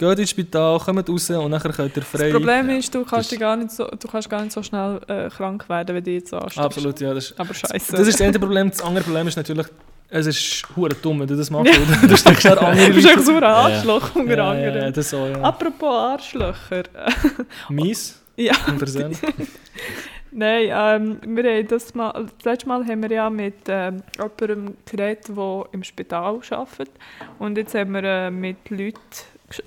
[0.00, 2.24] geht ins Spital, kommt raus und dann könnt ihr frei...
[2.24, 5.00] Das Problem ist, du kannst, Das- gar nicht so, du kannst gar nicht so schnell
[5.06, 6.58] äh, krank werden, wenn du jetzt ansteckst.
[6.58, 7.12] Absolut, ja.
[7.14, 7.92] Das ist, Aber scheiße.
[7.96, 8.70] das ist das eine Problem.
[8.70, 9.66] Das andere Problem ist natürlich,
[10.08, 11.72] es ist hure dumm, wenn du das machst.
[11.72, 13.26] weil Du steckst dann andere Du bist echt Leute...
[13.26, 14.74] so ein Arschloch, unter Ja, anderem.
[14.76, 15.40] ja, ja, das so, ja.
[15.42, 16.82] Apropos Arschlöcher.
[17.68, 18.54] Mies, ja,
[20.32, 24.76] nein, ähm, wir haben das, mal, das letzte Mal haben wir ja mit ähm, jemandem
[24.90, 26.90] geredet, der im Spital arbeitet.
[27.38, 28.98] Und jetzt haben wir äh, mit Leuten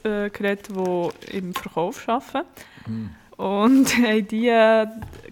[0.03, 2.47] äh, geredet, die im Verkauf arbeiten.
[3.37, 4.87] Und haben die äh,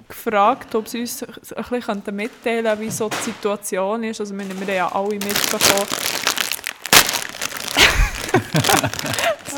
[0.07, 4.19] gefragt, ob sie uns ein bisschen mitteilen könnten, wie so die Situation ist.
[4.19, 5.87] Also wir, wir haben ja alle mitbekommen.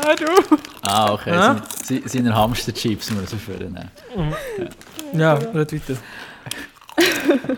[0.02, 0.56] ah, du!
[0.82, 1.30] Ah, okay.
[1.30, 1.62] Ja?
[1.82, 3.90] Sie, sie, seine Hamster-Chips muss er führen.
[5.12, 5.96] Ja, red weiter.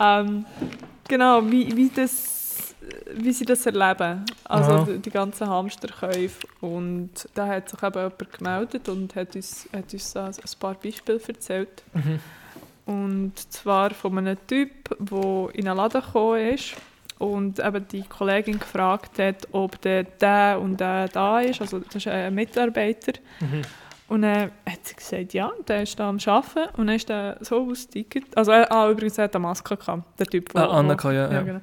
[0.00, 0.44] Ähm,
[1.08, 2.33] genau, wie, wie, das,
[3.14, 4.24] wie sie das erleben.
[4.44, 4.86] Also Aha.
[4.96, 6.46] die, ganzen Hamsterkäufe.
[6.60, 11.20] Und da hat sich eben jemand gemeldet und hat uns, hat uns ein paar Beispiele
[11.26, 11.82] erzählt.
[11.92, 12.20] Mhm.
[12.86, 16.74] Und zwar von einem Typ, der in einen Laden gekommen ist
[17.18, 21.60] und eben die Kollegin gefragt hat, ob der, der und der da ist.
[21.62, 23.12] Also das ist ein Mitarbeiter.
[23.40, 23.62] Mhm.
[24.06, 26.68] Und dann hat sie gesagt, ja, der ist da am Arbeiten.
[26.76, 28.26] Und dann ist der so ausgestiegen.
[28.34, 30.54] Also, er, ah, übrigens, er hat eine Maske gehabt, der Typ.
[30.54, 31.40] wo- Ah, Anna wo- kann, ja, ja.
[31.40, 31.60] genau.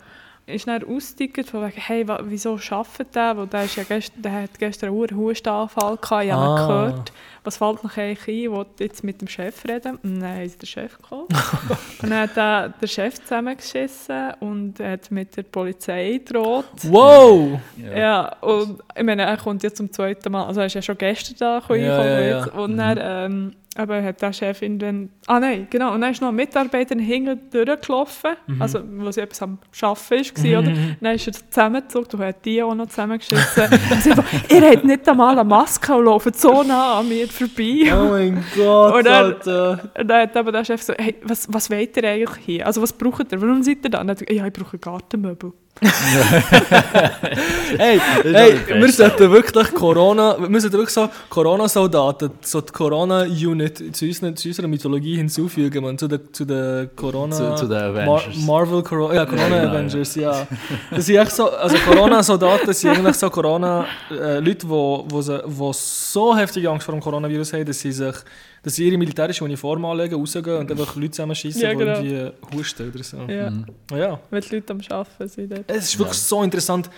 [0.54, 3.38] Ist dann ausgestiegen, von wegen, hey, wieso arbeitet der?
[3.38, 6.56] Weil der, ist ja gestern, der hat gestern einen hohen Hustenanfall gehabt, ich habe Ah.
[6.62, 7.14] ihn gehört.
[7.44, 8.34] Was fällt noch eigentlich ein?
[8.44, 9.98] Ich will jetzt mit dem Chef reden.
[10.04, 11.28] Und dann haben sie den Chef geholt.
[12.02, 16.66] und dann hat der, der Chef zusammengeschissen und hat mit der Polizei gedroht.
[16.84, 17.60] Wow!
[17.96, 20.98] Ja, und ich meine, er kommt jetzt zum zweiten Mal, also er ist ja schon
[20.98, 22.46] gestern da gekommen, Ja, ja, ja.
[22.54, 26.28] und dann ähm, aber hat der Chef irgendwann, ah nein, genau, und dann ist noch
[26.30, 28.62] ein Mitarbeiter hinten durchgelaufen, Mhm.
[28.62, 30.72] also wo sie etwas am Arbeiten war, oder?
[31.00, 33.64] Dann ist er zusammengezogen, und hat die auch noch zusammengeschissen.
[33.92, 37.92] einfach, ihr habt nicht einmal eine Maske und lauft so nah an mir vorbei.
[37.94, 39.92] Oh mein Gott, Und dann- Alter.
[39.96, 42.68] Dann hat aber der Chef so, hey, was, was wollt ihr eigentlich hier?
[42.68, 43.42] Also was braucht ihr?
[43.42, 44.02] Warum seid ihr da?
[44.02, 45.54] Und dann hat er, ja, ich brauche Gartenmöbel.
[47.78, 54.06] Hey, hey wir sollten wirklich Corona, wir sollten wirklich so Corona-Soldaten, so die Corona-Unit zu,
[54.06, 57.36] unseren- zu unserer Mythologie hinzufügen, man, zu den zu der Corona...
[57.36, 58.36] Zu- zu den Mar Avengers.
[58.46, 60.48] Marvel, Coro ja, Corona Ja, genau, Avengers, ja.
[60.92, 66.36] Das sind echt so, also Corona-Soldaten sind eigentlich so Corona-Leute, wo, wo, sie- wo so
[66.36, 68.16] heftige Angst vor dem Coronavirus haben, dass sie sich,
[68.64, 72.00] dass sie ihre militärische Uniform anlegen, rausgehen und einfach Leute zusammenschießen, Ja, die genau.
[72.00, 73.18] irgendwie husten oder so.
[73.28, 73.66] Ja, Mhm.
[73.96, 74.20] Ja.
[74.30, 75.52] wenn die Leute am Arbeiten sind.
[75.52, 75.64] dort.
[75.68, 76.90] Es ist wirklich so interessant,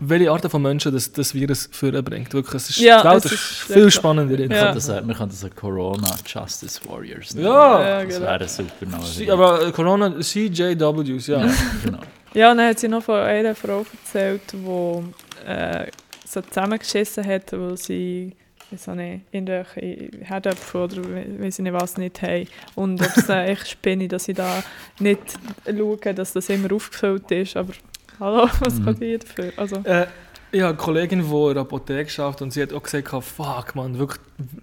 [0.00, 2.32] welche Arten von Menschen das, das Virus vorbringt.
[2.34, 4.40] Wirklich, es ist, Ja, die es ist, viel spannender.
[4.40, 4.72] Ja.
[4.72, 7.46] Das, wir können das so Corona Justice Warriors nennen.
[7.46, 7.80] Ja.
[8.00, 8.26] Ja, Das genau.
[8.26, 8.86] wäre super.
[8.86, 9.32] Name.
[9.32, 11.48] Aber äh, Corona, CJWs, ja.
[11.84, 11.98] genau.
[12.34, 15.86] Ja, und dann hat sie noch von einer Frau erzählt, die äh,
[16.26, 18.32] so zusammengeschissen hat, weil sie
[18.74, 22.46] weiß auch nicht, irgendwelche Herdöpfe oder we- weiss ich nicht was nicht haben.
[22.74, 24.62] Und ob es dann echt spinne, dass sie da
[24.98, 25.20] nicht
[25.66, 27.56] schauen, dass das immer aufgefüllt ist.
[27.56, 27.72] Aber
[28.20, 28.84] hallo, was Mhm.
[28.84, 29.52] kann die dafür?
[29.56, 30.06] Also, Äh,
[30.52, 33.74] ich habe eine Kollegin, die in der Apotheke arbeitet und sie hat auch gesagt, fuck
[33.74, 34.20] man, wirklich,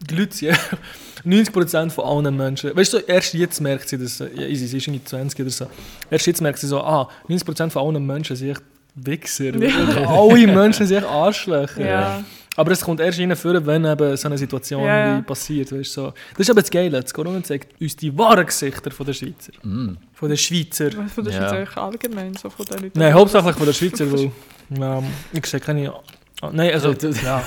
[0.09, 0.57] die Leute sind
[1.25, 4.87] 90% von allen Menschen, weißt du, erst jetzt merkt sie das, ja, easy, sie ist
[4.87, 5.67] irgendwie 20 oder so,
[6.09, 8.61] erst jetzt merkt sie so, ah, 90% von allen Menschen sind echt
[8.95, 9.53] Wichser.
[9.53, 11.85] Wirklich, Alle Menschen sind echt Arschlöcher.
[11.85, 12.23] ja.
[12.57, 13.33] Aber es kommt erst rein
[13.65, 15.17] wenn eben so eine Situation Ja, ja.
[15.17, 15.71] wie passiert.
[15.71, 16.13] Weißt, so.
[16.31, 17.01] Das ist aber das Geile.
[17.01, 19.53] Das Corona zeigt uns die wahren Gesichter von der Schweizer.
[19.63, 19.95] Mm.
[20.13, 20.91] Von den Schweizer.
[20.91, 21.39] Von der Ja.
[21.39, 22.99] Schweiz eigentlich allgemein, so von den Leuten.
[22.99, 24.31] Nein, hauptsächlich von der Schweizer, weil
[24.77, 25.93] ja, ich sehe keine...
[26.41, 26.93] Ah, Nein, also...
[27.23, 27.43] Ja,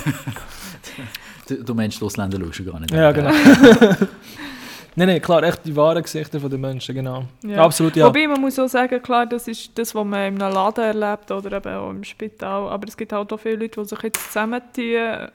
[1.47, 2.91] Du, du meinst, die Ausländer schaust gar nicht.
[2.91, 3.31] ja genau.
[4.97, 7.25] nein, nein, klar, echt die wahren Gesichter von den Menschen, genau.
[7.43, 7.65] Ja.
[7.65, 8.07] Absolut, ja.
[8.07, 11.31] Wobei man muss auch sagen, klar, das ist das, was man in einem Laden erlebt
[11.31, 12.69] oder eben auch im Spital.
[12.69, 15.29] Aber es gibt halt auch viele Leute, die sich jetzt zusammentun.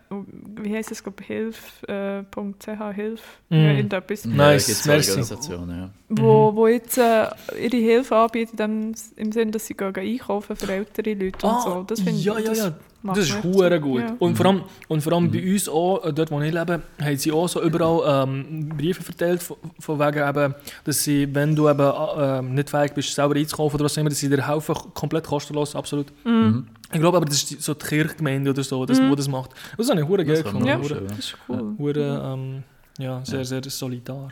[0.62, 3.56] Wie heisst es, glaube Hilf.ch, äh, .ch, Hilf, Mm.
[3.56, 4.26] ja, irgendetwas.
[4.26, 5.10] Ja, Nice, gibt's merci.
[5.12, 5.90] Organisationen, ja.
[6.10, 7.26] Wo, wo jetzt äh,
[7.60, 11.84] ihre Hilfe anbieten, im Sinne, dass sie gehen einkaufen für ältere Leute und so.
[11.88, 12.74] Das finde Ah, ja, ich, ja, ja.
[13.02, 14.02] Macht Das ist hure gut.
[14.02, 14.16] Ja.
[14.20, 17.18] Und vor allem, und vor allem bei uns auch, äh, dort wo ich lebe, haben
[17.18, 21.70] sie auch so überall ähm, Briefe verteilt, von, von wegen eben, dass sie, wenn du
[21.70, 24.76] eben äh, nicht fähig bist, selber einzukaufen oder was auch immer, dass sie dir helfen,
[24.94, 26.08] komplett kostenlos, absolut.
[26.26, 26.68] Mhm.
[26.92, 29.52] Ich glaube aber, das ist die- so die Kirchgemeinde oder so, das, wo das macht.
[29.78, 30.68] Das habe ich hure geil Das gefunden.
[30.68, 30.74] Ja.
[30.78, 31.76] Ja, Hure, das ist cool.
[31.78, 32.64] hure, ähm,
[32.98, 33.46] ja, sehr, Ja.
[33.46, 34.30] sehr solidar.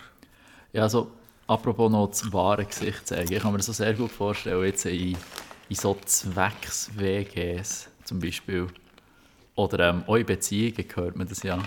[0.73, 1.11] Ja, also,
[1.45, 3.31] apropos noch das wahre Gesicht zeigen.
[3.31, 5.15] Ich kann mir das so sehr gut vorstellen, jetzt in,
[5.69, 8.67] in so Zwecks-WGs zum Beispiel.
[9.55, 11.57] Oder ähm, auch in Beziehungen hört man das ja,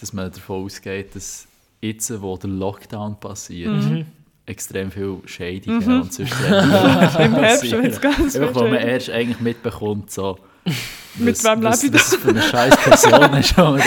[0.00, 1.46] dass man davon ausgeht, dass
[1.80, 4.06] jetzt, wo der Lockdown passiert, Mhm.
[4.46, 9.40] extrem viel Scheidungen und sonst Im Herbst, wenn es ganz Einfach, wo man erst eigentlich
[9.40, 10.38] mitbekommt, so,
[11.16, 13.56] Mit was- wem was lebe ich das für eine scheiß Person ist.
[13.56, 13.80] man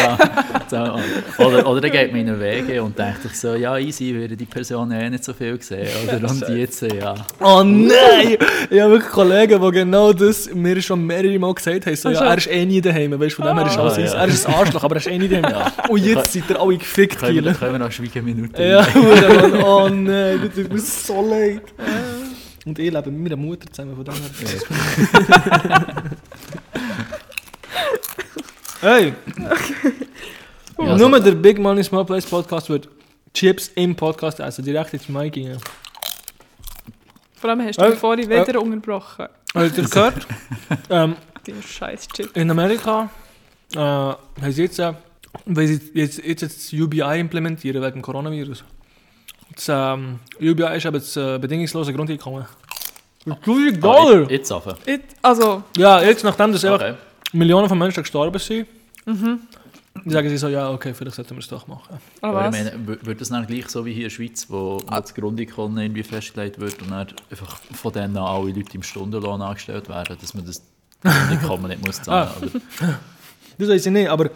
[0.70, 1.00] da,
[1.38, 4.14] so, oder, oder dann geht man in einen Wege und denkt sich so, ja, easy,
[4.14, 5.88] würde die Person eh nicht so viel sehen.
[6.08, 6.20] Oder?
[6.30, 7.16] Und jetzt, ja.
[7.40, 8.38] Oh nein!
[8.70, 11.96] Ich habe wirklich Kollegen, die genau das mir schon mehrere Mal gesagt haben.
[11.96, 12.30] So, ja, Ach so.
[12.32, 13.12] er ist eh nie daheim.
[13.20, 14.04] Weißt du, von dem her ist Ah, alles ja.
[14.04, 14.16] easy.
[14.16, 15.72] Er ist ein Arschloch, aber er ist eh nie daheim.
[15.90, 19.64] Und jetzt seid ihr alle gefickt, Können wir, können wir noch Schweigeminuten Ja, Hure, Mann.
[19.64, 21.62] oh nein, das tut mir so leid.
[22.66, 24.14] Und ich lebe mit meiner Mutter zusammen, von dem
[28.82, 29.14] Hey,
[30.80, 32.90] Ja, nur der Big Money Small Place Podcast wird
[33.34, 35.58] Chips im Podcast essen, direkt ins Mic gehen.
[37.36, 39.28] Vor allem hast du mich vorhin wieder unterbrochen.
[39.54, 40.28] Habt ihr gehört?
[40.90, 41.16] ähm,
[41.46, 42.36] Dein scheiß Chip.
[42.36, 43.10] in Amerika
[43.76, 44.18] äh, haben
[44.50, 44.94] sie jetzt, äh,
[45.46, 48.64] weil sie jetzt, jetzt das UBI implementieren wegen Coronavirus.
[49.56, 52.46] Das ähm, UBI ist aber das äh, bedingungslose Grundeinkommen.
[53.26, 54.20] 1000 Ah, Dollar!
[54.22, 54.66] jetzt- Jetzt auf.
[54.88, 56.96] It, also, Ja, jetzt nachdem das einfach Okay.
[57.34, 58.68] Millionen von Menschen gestorben sind,
[60.06, 61.98] sagen sie so, ja, okay, vielleicht sollten wir es doch machen.
[62.22, 62.56] oder Aber was?
[62.58, 64.90] ich meine, w- wird das dann gleich so wie hier in der Schweiz, wo, wo
[64.90, 69.42] das Grundeinkommen irgendwie festgelegt wird und dann einfach von denen an alle Leute im Stundenlohn
[69.42, 70.62] angestellt werden, dass man das
[71.02, 72.38] Grundeinkommen nicht muss zahlen Ah.
[72.42, 73.00] oder?
[73.58, 74.32] Das weiß ich nicht, aber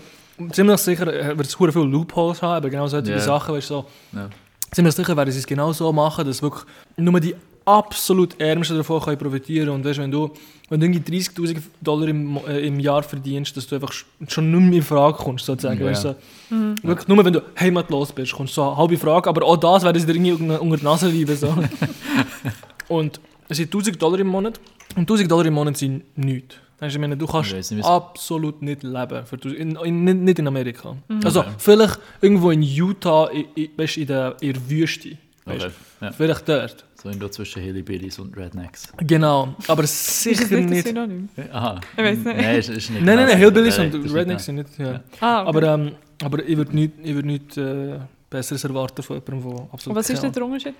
[0.51, 3.19] ziemlich sicher äh, wird es viele Loopholes haben, aber genau solche Ja.
[3.19, 4.29] Sachen, weißt du, so, Ja.
[4.71, 6.63] ziemlich sicher werden sie es genau so machen, dass wirklich
[6.97, 10.31] nur die absolut Ärmsten davon können profitieren und weißt, wenn du,
[10.69, 14.51] wenn du irgendwie 30'000 Dollar im, äh, im Jahr verdienst, dass du einfach sch- schon
[14.51, 15.87] nicht mehr in Frage kommst, sozusagen, Ja.
[15.87, 16.15] weißt du,
[16.49, 16.55] so.
[16.87, 19.83] wirklich nur wenn du heimatlos bist, kommst du so eine halbe Frage, aber auch das
[19.83, 21.47] werden sie dir irgendwie unter, die Nase reiben, so.
[22.87, 24.59] und es sind 1000 Dollar im Monat
[24.95, 26.55] und 1000 Dollar im Monat sind nichts.
[26.81, 29.25] Ich meine, du kannst nicht, absolut nicht leben.
[29.25, 30.95] Für, 1000 in, in, nicht, nicht in Amerika.
[31.23, 35.17] Also, vielleicht irgendwo in Utah, in, in, in, der, in der Wüste.
[35.45, 35.73] Weißt, Okay.
[36.01, 36.11] Ja.
[36.11, 36.83] Vielleicht dort.
[37.05, 38.91] So irgendwo zwischen Hillbillies und Rednecks.
[38.97, 39.53] Genau.
[39.67, 40.87] Aber Ist sicher das nicht das nicht.
[40.87, 41.29] Synonym?
[41.51, 41.79] Aha.
[41.95, 42.25] Ich weiss nicht.
[42.25, 44.91] Nein, ist, ist nicht Nein, nein, nein, Hillbillies und ist Rednecks nicht- sind nicht.
[44.91, 45.03] Ja.
[45.19, 45.49] Ah, okay.
[45.49, 45.91] Aber, ähm,
[46.23, 49.95] aber ich würde nicht, ich würd nicht äh, Besseres erwarten von jemandem, der absolut Und
[49.97, 50.73] was ist denn der Unterschied?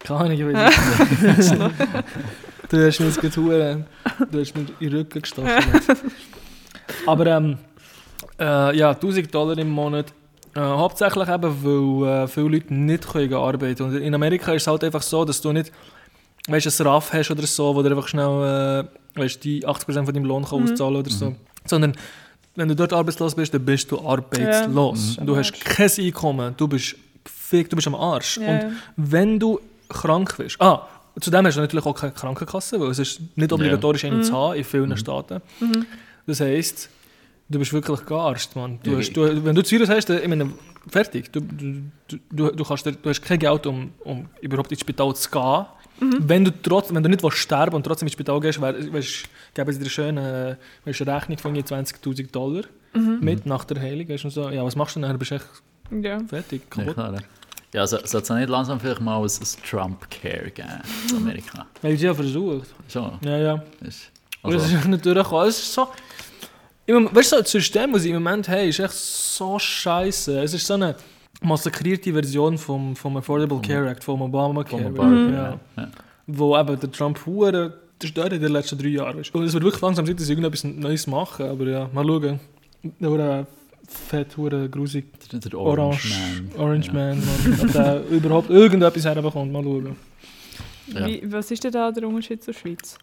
[0.00, 1.70] Keine Ahnung, ich weiß nicht.
[2.68, 3.84] Du hast mir jetzt gerade
[4.32, 5.50] du hast mir in den Rücken gestochen.
[7.06, 7.58] Aber ähm,
[8.40, 10.06] äh, ja, 1000 Dollar im Monat.
[10.54, 14.66] Äh, hauptsächlich eben, weil äh, viele Leute nicht können arbeiten Und in Amerika ist es
[14.66, 15.70] halt einfach so, dass du nicht
[16.48, 20.14] weißt, ein RAF hast oder so, wo du einfach schnell äh, weißt, die 80% von
[20.14, 21.34] deinem Lohn kann auszahlen oder so.
[21.66, 21.94] Sondern
[22.56, 25.16] wenn du dort arbeitslos bist, dann bist du arbeitslos.
[25.16, 25.24] Ja.
[25.24, 28.38] Du hast kein Einkommen, du bist gefickt, du bist am Arsch.
[28.38, 28.70] Ja, Und ja.
[28.96, 30.88] wenn du krank bist, ah,
[31.20, 34.56] zudem hast du natürlich auch keine Krankenkasse, weil es ist nicht obligatorisch, eine zu haben
[34.56, 35.40] in vielen Staaten.
[36.26, 36.88] Das heisst,
[37.50, 38.78] du bist wirklich gearscht, Mann.
[38.82, 40.50] Du hast, du, wenn du Virus hast, dann, ich meine,
[40.88, 41.30] fertig.
[41.32, 41.82] Du, du,
[42.30, 45.66] du, du, kannst, du hast kein Geld, um, um überhaupt ins Spital zu gehen.
[46.20, 49.24] Wenn, du trotz, wenn du nicht willst sterben und trotzdem ins Spital gehst, wär, weißt,
[49.52, 52.62] geben sie dir eine schöne weißt, eine Rechnung von irgendwie 20'000 Dollar
[53.20, 54.08] mit nach der Heilung.
[54.08, 54.48] Weißt, und so.
[54.48, 55.18] Ja, was machst du dann?
[55.18, 55.44] Bist du echt
[56.02, 56.18] Ja.
[56.26, 56.94] fertig, Ja, kaputt.
[56.94, 57.12] klar.
[57.14, 57.20] ja.
[57.72, 60.68] Ja, so, sollte es nicht langsam vielleicht mal ein, ein Trump-Care geben
[61.10, 61.66] in Amerika?
[61.82, 62.68] Haben sie ja versucht.
[62.88, 63.12] Schon.
[63.22, 63.62] Ja, ja.
[63.82, 64.10] Ist,
[64.42, 65.48] Und das also, ist nicht durchgekommen.
[65.48, 65.86] Es ist so...
[66.90, 70.42] Im weißt du, das System, das sie im Moment haben, ist echt so scheiße.
[70.42, 70.96] Es ist so eine
[71.42, 74.82] massakrierte Version vom, vom Affordable Care Act, vom Obamacare.
[74.82, 75.60] vom Obama, ja.
[75.76, 75.88] ja.
[76.26, 79.18] Wo eben der Trump hure zerstört in den letzten drei Jahren.
[79.18, 79.34] Weißt.
[79.34, 81.46] Und es wird wirklich langsam Zeit, dass sie irgendetwas Neues machen.
[81.46, 82.40] Aber ja, mal schauen.
[83.00, 83.46] Hure
[84.08, 85.04] fett, hure grusig.
[85.32, 86.60] Der, der Orange, Orange Man.
[86.66, 86.92] Orange ja.
[86.92, 87.18] Man.
[87.20, 87.60] Mann.
[87.62, 89.52] Ob der überhaupt irgendetwas herbekommt.
[89.52, 89.96] Mal schauen.
[90.94, 91.06] Ja.
[91.06, 92.96] Wie, was ist denn da der Unterschied zur Schweiz?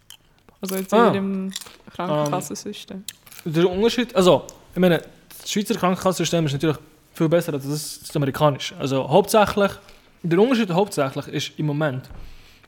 [0.59, 1.09] Also jetzt Ah.
[1.09, 1.51] in ihrem
[1.95, 3.03] Krankenkassensystem.
[3.45, 5.01] Der Unterschied, also, ich meine,
[5.39, 6.77] das Schweizer Krankenkassensystem ist natürlich
[7.13, 8.75] viel besser als das, das amerikanische.
[8.77, 9.71] Also hauptsächlich,
[10.23, 12.03] der Unterschied hauptsächlich ist im Moment,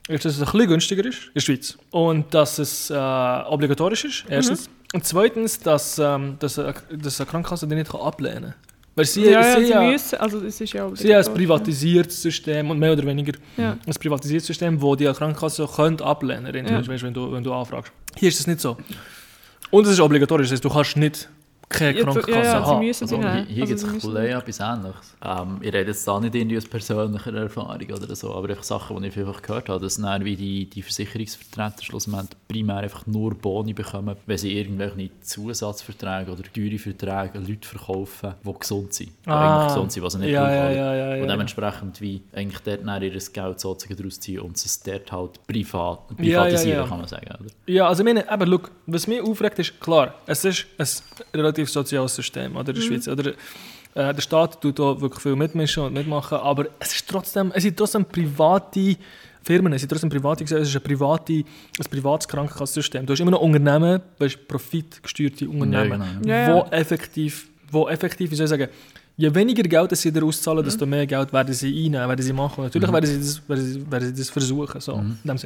[0.08, 4.04] ist, dass es ein bisschen günstiger ist in der Schweiz und dass es äh, obligatorisch
[4.04, 4.68] ist, erstens.
[4.92, 8.54] Und zweitens, dass, ähm, dass, dass eine Krankenkasse die nicht ablehnen kann.
[8.96, 11.24] Weil sie, ja, ja, sie, sie ja, müssen, also das ist ja auch sie haben
[11.24, 13.76] ein privatisiertes System und mehr oder weniger Ja.
[13.86, 15.62] ein privatisiertes System, wo die Krankenkasse
[16.02, 17.02] ablehnen könnte, Ja.
[17.02, 17.92] wenn, du, wenn du anfragst.
[18.16, 18.76] Hier ist das nicht so.
[19.70, 21.28] Und es ist obligatorisch, das heißt, du kannst nicht
[21.70, 22.86] keine Ja, Krankenkasse ja, ja, sie haben.
[22.86, 23.46] müssen sie Also, nehmen.
[23.46, 25.16] hier Also gibt es etwas Ähnliches.
[25.24, 29.00] Ähm, ich rede jetzt da nicht irgendwie aus persönlicher Erfahrung oder so, aber einfach Sachen,
[29.00, 33.34] die ich einfach gehört habe, dass dann wie die, die Versicherungsvertreter schlussendlich primär einfach nur
[33.34, 39.10] Boni bekommen, wenn sie irgendwelche Zusatzverträge oder teure Verträge an Leute verkaufen, die gesund sind.
[39.24, 39.56] Die Ah.
[39.58, 40.54] eigentlich gesund sind, was sie nicht Ja, brauchen.
[40.76, 41.22] ja, ja, ja.
[41.22, 45.46] Und dementsprechend wie eigentlich dort dann ihr Geld sozusagen daraus ziehen und es dort halt
[45.46, 46.86] privat, Ja, ja, privatisieren, ja.
[46.86, 47.26] kann man sagen.
[47.28, 47.50] Oder?
[47.66, 50.86] Ja, also ich meine, aber look, was mich aufregt ist, klar, es ist ein
[51.34, 53.08] relativ soziales System oder, in der Schweiz.
[53.08, 53.32] Oder,
[53.94, 57.62] äh, der Staat tut da wirklich viel mitmischen und mitmachen, aber es, ist trotzdem, es
[57.62, 58.96] sind trotzdem private
[59.42, 63.06] Firmen, es sind trotzdem private, es ist ein, private, ein privates Krankenkassensystem.
[63.06, 66.34] Du hast immer noch Unternehmen, weißt, profitgesteuerte Unternehmen, genau.
[66.34, 66.54] Ja, ja.
[66.54, 68.68] wo effektiv, wo effektiv, wie soll ich sagen,
[69.20, 72.32] je weniger Geld das sie dir auszahlen, desto mehr Geld werden sie einnehmen, werden sie
[72.32, 72.64] machen.
[72.64, 75.36] Natürlich werden, sie das, werden, sie, werden sie das versuchen, so, in dem.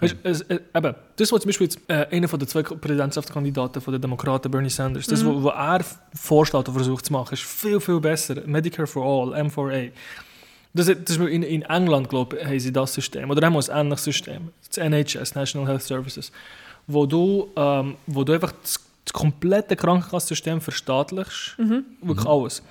[0.00, 3.92] Weißt, äh, eben, das, was zum Beispiel jetzt, äh, einer von den zwei Präsidentschaftskandidaten von
[3.92, 7.80] den Demokraten, Bernie Sanders, das, was was er vorschlägt und versucht zu machen, ist viel,
[7.80, 8.36] viel besser.
[8.46, 9.90] Medicare for All, M4A.
[10.74, 13.30] Das, das in, in England, glaube ich, haben sie das System.
[13.30, 14.50] Oder haben wir ein ähnliches System.
[14.68, 16.32] Das NHS, National Health Services.
[16.86, 21.56] Wo du, ähm, wo du einfach das, das komplette Krankenkassensystem verstaatlichst.
[22.02, 22.62] Wirklich alles.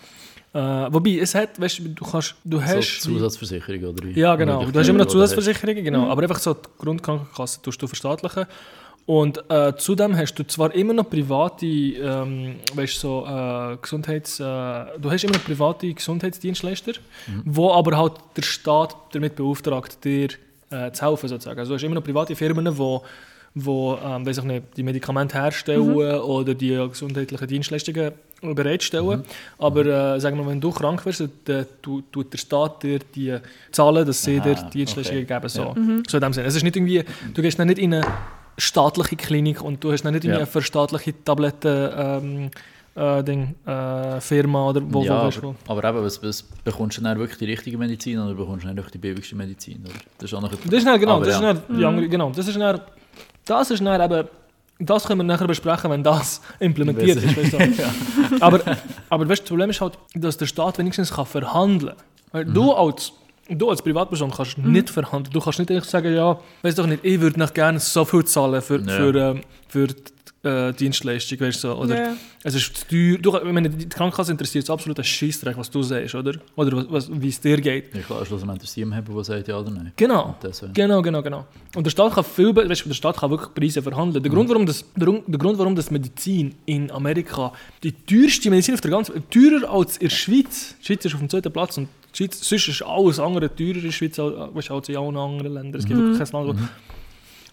[0.54, 3.02] Äh, wobei, es hat, weißt du, du kannst, du hast...
[3.02, 4.20] so Zusatzversicherung oder wie?
[4.20, 4.66] Ja, genau.
[4.66, 5.06] Du hast immer noch.
[5.08, 6.10] Zusatzversicherungen, genau.
[6.10, 8.46] Aber einfach so die Grundkrankenkasse tust du verstaatlichen.
[9.06, 14.44] Und äh, zudem hast du zwar immer noch private, ähm, weißt, so, äh, Gesundheits, äh,
[14.44, 16.94] du hast immer noch private Gesundheitsdienstleister,
[17.46, 20.30] wo aber halt der Staat damit beauftragt, dir
[20.70, 21.60] äh, zu helfen sozusagen.
[21.60, 23.04] Also du hast immer noch private Firmen, wo
[23.54, 29.24] wo ähm, weiss ich nicht, die Medikamente herstellen oder die gesundheitlichen Dienstleistungen bereitstellen.
[29.60, 33.38] Aber äh, sagen wir, wenn du krank wirst, dann tu- tut der Staat dir die
[33.72, 35.34] zahlen, dass sie dir Aha, die Dienstleistungen okay.
[35.36, 35.50] geben.
[35.50, 35.62] So.
[35.64, 35.76] Ja.
[36.08, 36.48] so in dem Sinne.
[36.48, 38.06] Es ist nicht irgendwie, du gehst dann nicht in eine
[38.58, 40.38] staatliche Klinik und du hast dann nicht in Ja.
[40.38, 42.52] eine verstaatliche Tabletten ähm,
[42.94, 46.42] äh, Ding, äh, Firma oder wo, ja, wo, weißt du, aber, aber eben, was, was,
[46.44, 49.82] bekommst du dann wirklich die richtige Medizin oder bekommst du dann wirklich die billigste Medizin?
[49.86, 49.94] Oder?
[50.18, 51.54] Das ist auch noch Das ist dann, genau, Aber das ist ja.
[51.54, 52.82] dann die andere, genau, das ist dann,
[53.46, 54.28] das ist dann eben,
[54.86, 57.38] das können wir nachher besprechen, wenn das implementiert ist.
[57.38, 58.36] Weißt du?
[58.42, 58.60] aber,
[59.10, 61.94] aber weißt, das Problem ist halt, dass der Staat wenigstens kann verhandeln
[62.32, 62.48] kann.
[62.48, 62.54] Mhm.
[62.54, 63.14] Du als
[63.50, 65.34] Du als Privatperson kannst nicht verhandeln.
[65.34, 68.24] Du kannst nicht einfach sagen, ja, weiß doch nicht, ich würde noch gerne so viel
[68.24, 68.86] zahlen für, Ja.
[68.96, 69.96] für, ähm, für die
[70.44, 71.76] äh, Dienstleistung, weißt du, so.
[71.76, 72.14] oder Ja.
[72.44, 73.18] es ist zu teuer.
[73.20, 76.34] Du, ich meine, die Krankenkasse interessiert es absolut ein Scheissdreck, was du sagst, oder?
[76.56, 77.94] Oder was, wie es dir geht.
[77.94, 79.92] Ja, klar, schlussendlich Team haben, der sagt ja oder nein.
[79.96, 80.26] Genau.
[80.30, 81.46] Und deswegen- Genau, genau, genau.
[81.76, 84.24] Und der Staat kann viel, weißt, du, der Staat kann wirklich Preise verhandeln.
[84.24, 88.50] Der, Grund, warum das, der, Grund- der Grund, warum das Medizin in Amerika die teuerste
[88.50, 90.76] Medizin auf der ganzen Welt, teurer als in der Schweiz.
[90.82, 93.76] Die Schweiz ist auf dem zweiten Platz und die Schweiz, sonst ist alles andere teurer
[93.76, 95.80] in der Schweiz als, weißt, du, als in allen anderen Ländern.
[95.80, 96.68] Es gibt wirklich kein Land, wo-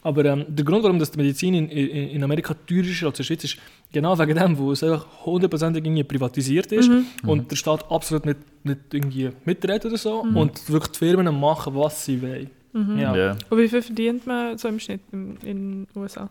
[0.09, 3.19] aber ähm, der Grund, warum das die Medizin in, in, in Amerika teurer ist als
[3.19, 3.57] in der Schweiz, ist
[3.93, 6.91] genau wegen dem, wo es einfach hundertprozentig irgendwie privatisiert ist
[7.25, 11.75] und der Staat absolut nicht, nicht irgendwie mitredet oder so und wirklich die Firmen machen,
[11.75, 12.51] was sie wollen.
[12.99, 13.17] Ja.
[13.17, 13.37] Ja.
[13.51, 16.29] Und wie viel verdient man so im Schnitt in den USA?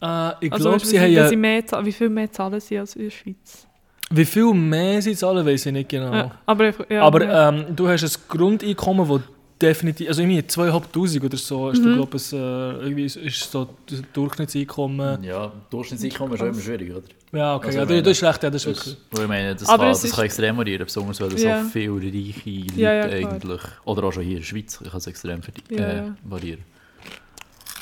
[0.00, 1.32] Äh, ich Also, glaube, wie, sie viel- haben...
[1.32, 3.66] äh, mehr, zahlen- wie viel mehr zahlen sie als in der Schweiz?
[4.10, 6.12] Wie viel mehr sie zahlen, weiß ich nicht genau.
[6.12, 7.48] Ja, aber ich- ja, Aber ja.
[7.48, 9.20] ähm, du hast ein Grundeinkommen, das
[9.62, 10.08] definitiv...
[10.08, 11.94] Also irgendwie 2'500 oder so ist, Mhm.
[11.94, 15.22] glaube ich, äh, irgendwie ist, so das Durchschnittseinkommen.
[15.24, 17.02] Ja, Durchschnittseinkommen ist auch immer schwierig, oder?
[17.32, 18.96] Ja, okay, Also, ja, meine, du hast recht, ja, das ist wirklich...
[19.22, 21.62] Ich meine, das, Aber kann, es das ist- kann extrem variieren, besonders weil Ja.
[21.62, 24.96] so viele reiche Leute Ja, ja, eigentlich, oder auch schon hier in der Schweiz, kann
[24.98, 26.60] es extrem Ja, äh, variieren.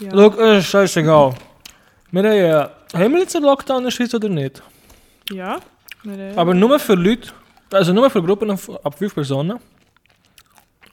[0.01, 0.11] ja.
[0.12, 1.35] Schau, es ist scheißegal.
[2.12, 4.62] Wir haben, äh, haben wir jetzt einen Lockdown in der Schweiz oder nicht?
[5.33, 5.59] Ja.
[6.03, 7.31] Wir, äh, Aber nur für Leute,
[7.73, 9.59] also nur für Gruppen auf, ab fünf Personen.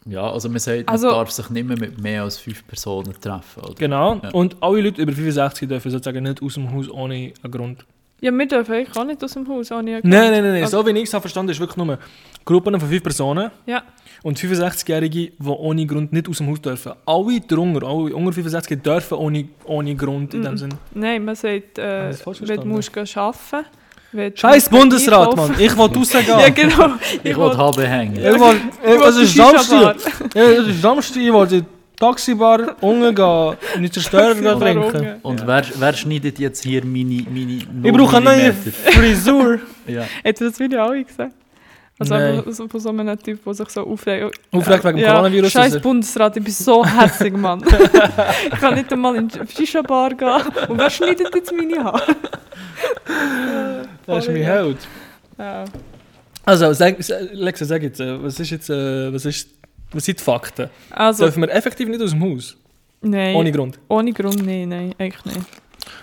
[0.10, 3.14] Ja, also man sagt, Also- man darf sich nicht mehr mit mehr als fünf Personen
[3.20, 3.64] treffen.
[3.64, 3.74] Oder?
[3.76, 4.20] Genau.
[4.24, 4.30] Ja.
[4.32, 7.86] Und alle Leute über 65 dürfen sozusagen nicht aus dem Haus ohne einen Grund.
[8.22, 9.72] ja, wir dürfen eigentlich auch nicht aus dem Haus.
[9.72, 10.64] Ohne Nein, nein, nein, nein.
[10.64, 12.00] Also- So wie ich es habe verstanden ist wirklich nur
[12.46, 13.84] Gruppen von fünf Personen Ja.
[14.24, 16.94] und 65-Jährige, die ohne Grund nicht aus dem Haus dürfen.
[17.06, 20.58] Alle drunter, alle unter 65 dürfen ohne, ohne Grund in dem Mhm.
[20.58, 20.74] Sinn.
[20.96, 23.66] Nein, man sagt, äh, wenn du musst arbeiten
[24.36, 25.56] Scheiß Bundesrat, Mann.
[25.58, 26.26] Ich will rausgehen.
[26.40, 26.92] Ja, genau.
[27.24, 28.16] Ich wollte HB hängen.
[28.18, 29.36] Ich Ich es ist.
[29.36, 29.96] Samstag.
[30.34, 31.64] Es ist Samstag, ich die
[32.00, 35.16] Taxibar unten gehen und nicht zerstören gehen trinken.
[35.24, 38.54] Und wer, wer schneidet jetzt hier meine, meine Ich brauche eine neue?
[38.54, 39.60] Frisur.
[39.88, 40.04] Ja.
[40.24, 41.34] Hättest du das Video auch gesehen?
[42.00, 44.40] Also einfach so von so einem Typ, der sich so aufregt.
[44.52, 47.64] Aufregt wegen ja, Coronavirus, Scheiß er- Bundesrat, ich bin so hässig, Mann.
[47.66, 50.42] ich kann nicht einmal in die Shisha-Bar gehen.
[50.68, 52.02] Und wer schneidet jetzt meine Haare?
[54.06, 54.78] Das ist mein Held.
[55.38, 55.66] Ja.
[56.46, 59.50] Also, sag, sag- Lexa, sag jetzt, äh, was ist jetzt, äh, was ist,
[59.92, 60.70] was sind die Fakten?
[60.92, 62.56] Also, Dürfen wir effektiv nicht aus dem Haus?
[63.02, 63.36] nein.
[63.36, 63.78] Ohne Grund.
[63.90, 65.48] Ohne Grund, nein, nein, eigentlich nicht.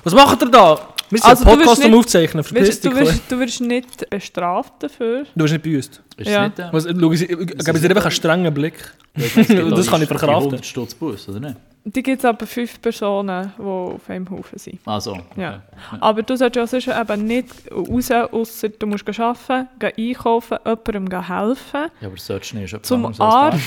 [0.02, 0.78] Was macht ihr da?
[1.10, 2.90] Wir sind Also, ein du wirst Podcast am nicht- Aufzeichnen, verpiss dich.
[2.92, 5.24] du, wirst, du wirst nicht bestraft dafür.
[5.34, 6.00] Du wirst nicht büßt.
[6.16, 6.44] Ist Ja.
[6.48, 8.74] nicht, äh, Was, schau, ich, ich, ich gebe dir einfach einen strengen Blick.
[9.16, 10.50] auch das kann ich verkraften.
[10.50, 11.56] die 100 Stutz Bus, oder nicht?
[11.86, 14.80] Die gibt es aber fünf Personen, die auf einem Haufen sind.
[14.86, 15.22] Also, okay.
[15.36, 15.62] Ja.
[16.00, 21.26] Aber du solltest ja sonst eben nicht raus, ausser du musst arbeiten, gehen einkaufen, jemandem
[21.28, 21.90] helfen.
[22.00, 23.60] Ja, aber Search ist etwas Zum Arzt.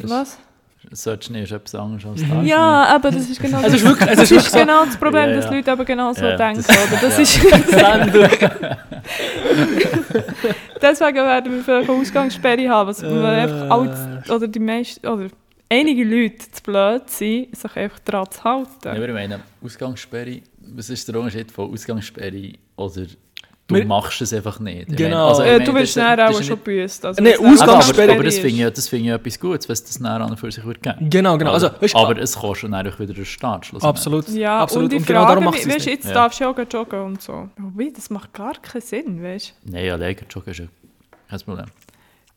[0.00, 0.38] Das- Was?
[0.92, 2.46] Search ist etwas anderes als Darknet.
[2.46, 5.44] Ja, aber das ist genau das, ist wirklich, das ist genau das Problem, Ja, dass
[5.44, 5.50] ja.
[5.50, 6.64] die Leute aber genau so Ja, denken.
[6.66, 7.00] das- oder?
[7.02, 7.36] das ist,
[10.82, 12.88] deswegen werden wir vielleicht eine Ausgangssperre haben.
[12.88, 15.28] Was wir einfach alle, oder die meisten, oder
[15.68, 18.70] einige Leute zu blöd sind, sich einfach daran zu halten.
[18.84, 20.40] Ja, aber ich meine, Ausgangssperre,
[20.74, 23.02] was ist der Unterschied von Ausgangssperre oder
[23.70, 24.88] du Wir- machst es einfach nicht?
[24.90, 25.28] Ich Genau.
[25.28, 27.04] Also, meine, du wirst das auch ist schon büßt.
[27.06, 28.40] Also, es aber, Ausgangssperre aber das ist.
[28.40, 30.50] finde ich, ja- das finde ich etwas Gutes, wenn es das näher an und für
[30.52, 31.10] sich würde geben.
[31.10, 31.52] Genau, genau.
[31.52, 33.66] Also, weißt, aber es kostet dann wieder den Start.
[33.66, 33.88] schlussendlich.
[33.88, 34.28] absolut.
[34.28, 34.92] Ja, absolut.
[34.92, 36.12] und ich genau frage darum macht es jetzt Ja.
[36.14, 37.48] darfst du ja auch joggen und so.
[37.76, 39.72] Wie, das macht gar keinen Sinn, weißt du?
[39.72, 40.66] Nein, alleine joggen ist ja
[41.28, 41.66] kein Problem.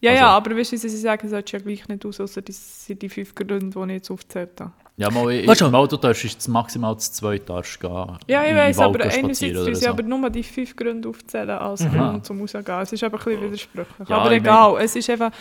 [0.01, 2.85] Ja, Also- ja, aber weißt du, sie sagen, solltest ja gleich nicht aus, außer das
[2.85, 4.71] sind die fünf Gründe, die ich jetzt aufgezählt habe.
[4.95, 8.17] Ja, mal, ich, Weißt du- mal du darfst maximal zu zweit darfst gehen.
[8.27, 9.89] Ja, ich weiß, aber einerseits tun sie so.
[9.89, 12.09] aber nur die fünf Gründe aufzählen als Aha.
[12.11, 12.63] Grund zum Rausgehen.
[12.81, 14.07] Es ist einfach ein bisschen widersprüchlich.
[14.09, 15.31] Ja, aber egal, es ist einfach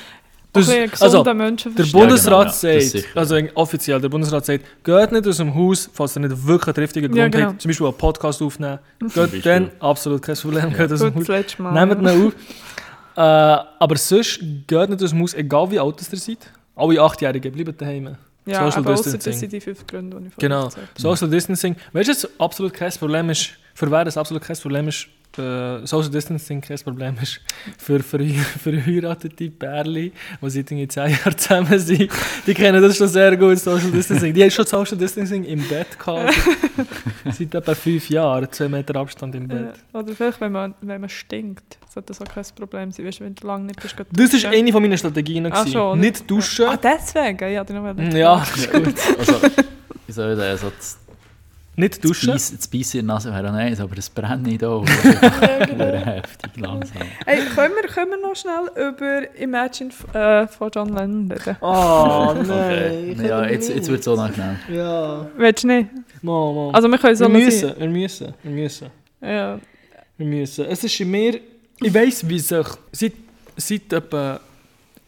[0.55, 1.35] Das- ein also, Der.
[1.35, 3.07] Bundesrat genau, ja, das sagt, sicher.
[3.15, 6.75] also offiziell, der Bundesrat sagt, geht nicht aus dem Haus, falls ihr nicht wirklich einen
[6.75, 7.47] triftigen Grund Ja, genau.
[7.51, 8.79] habt, zum Beispiel einen Podcast aufnehmen.
[9.15, 11.29] Geht dann, absolut kein Problem, geht aus dem Haus.
[11.29, 12.33] Nehmt ihn auf.
[13.15, 16.39] Äh, aber sonst geht nicht aus dem Haus, egal wie alt ihr seid.
[16.75, 18.17] Alle Achtjährigen bleiben daheim.
[18.47, 19.33] Ja, Social aber Distancing.
[19.33, 20.71] das sind die fünf Gründe, die ich vorhin Genau.
[20.97, 21.77] Social Distancing.
[21.93, 25.87] Weißt du, was absolut kein Problem ist, für wer das absolut kein Problem ist, äh,
[25.87, 27.41] Social Distancing kein Problem ist,
[27.79, 32.11] für verhe- verheiratete Pärchen, die seit irgendwie 10 Jahren zusammen sind,
[32.47, 34.33] die kennen das schon sehr gut, Social Distancing.
[34.35, 36.35] Die haben schon Social Distancing im Bett gehabt.
[37.31, 39.75] seit- etwa 5 Jahren, 2 Meter Abstand im Bett.
[39.93, 43.07] Ja, oder vielleicht, wenn man, wenn man stinkt, sollte das auch kein Problem sein.
[43.07, 45.49] Weißt du, wenn du lange nicht bist, Das ist eine von meinen Strategien.
[45.51, 46.01] Ach schon.
[46.01, 46.67] Nicht duschen.
[46.67, 47.53] Ah, deswegen?
[47.53, 48.95] Ja, die noch ja, ist gut.
[49.19, 49.35] Also,
[50.07, 50.99] wie soll ich sagen, also das,
[51.75, 52.31] Nicht duschen.
[52.33, 57.03] Das Beißen in der Nase wäre auch nice, aber Brennen da oben wäre heftig langsam.
[57.25, 61.57] Hey, können wir, können wir noch schnell über Imagine äh, von John Lennon reden?
[61.63, 63.15] Oh Okay.
[63.17, 63.25] nein.
[63.27, 64.59] Ja, jetzt, jetzt wird es so nachgenommen.
[64.71, 65.27] Ja.
[65.37, 65.89] Willst du nicht?
[66.21, 66.71] Mal, mal.
[66.75, 68.91] Also wir können so wir müssen, wir müssen, wir müssen.
[69.23, 69.59] Ja.
[70.19, 70.67] Wir müssen.
[70.67, 71.41] Es ist in mir.
[71.81, 72.67] Ich weiss, wie sich.
[72.93, 73.13] Seit,
[73.57, 74.39] seit etwa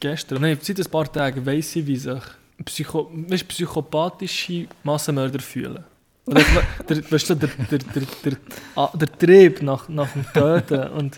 [0.00, 2.22] gestern, nein, seit ein paar Tagen weiss ich, wie sich
[2.64, 5.84] Psycho, weißt, psychopathische Massenmörder fühlen.
[6.26, 8.32] Oder ich- der, weißt du, der, der, der, der,
[8.76, 11.16] ah, der Trieb nach, nach dem Töten und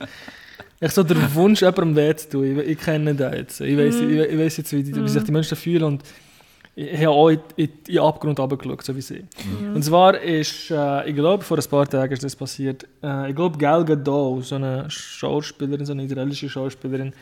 [0.81, 2.59] ich so der Wunsch, jemandem weh zu tun.
[2.61, 3.61] Ich, ich kenne den jetzt.
[3.61, 6.03] Ich weiss, ich, ich weiss jetzt, wie, die, wie sich die Menschen fühlen und
[6.75, 9.25] ich habe auch in, in, in den Abgrund runtergeschaut, so wie sie.
[9.75, 12.87] Und zwar ist, äh, ich glaube, vor ein paar Tagen ist das passiert.
[13.03, 17.15] Äh, ich glaube, Gal Gadot, so eine Schauspielerin, so eine israelische Schauspielerin,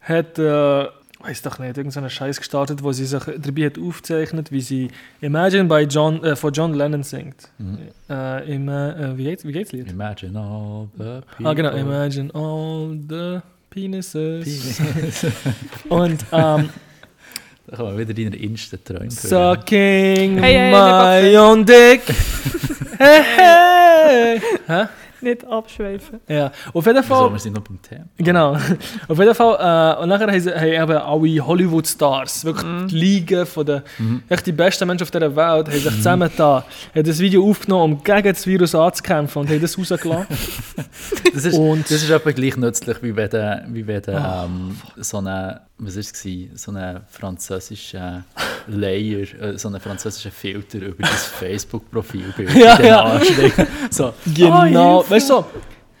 [0.00, 0.86] hat, äh,
[1.20, 4.88] weiß doch nicht, irgendeinen Scheiß gestartet, wo sie sich dabei hat aufgezeichnet, wie sie
[5.20, 7.48] Imagine by John, äh, von John Lennon singt.
[7.58, 7.78] Mhm.
[8.10, 9.90] Äh, im, äh, wie geht's, wie geht's Lied?
[9.90, 11.46] Imagine all the people.
[11.46, 13.40] Ah, genau, Imagine all the
[13.70, 14.80] penises.
[15.88, 16.70] Und ähm,
[17.66, 22.02] Da kann man wieder deine Insta-Träume Sucking Hey, hey, my own dick.
[22.98, 24.40] hey, hey.
[24.66, 24.88] Hä?
[25.24, 26.20] Nicht abschweifen.
[26.28, 27.32] Ja, auf jeden Wieso, Fall.
[27.32, 28.04] wir sind noch beim Thema.
[28.18, 28.52] Genau.
[29.08, 29.96] Auf jeden Fall.
[29.98, 33.82] Äh, und nachher haben, sie, haben eben alle Hollywood-Stars, wirklich die Liga von den,
[34.28, 36.64] echt die besten Menschen auf dieser Welt, haben sich zusammen da,
[36.94, 40.26] haben das Video aufgenommen, um gegen das Virus anzukämpfen und haben das rausgelassen.
[41.34, 43.30] Das ist, Und- das ist etwa gleich nützlich, wie wenn
[43.74, 44.44] wie wenn du Ah.
[44.44, 48.24] ähm, so eine, was ist es so einen französischen
[48.68, 53.20] Layer, äh, so einen französischen Filter über das Facebook-Profilbild Ja, ja.
[53.90, 54.62] So, Genau.
[55.02, 55.13] Hilfe.
[55.14, 55.46] Weißt du, so,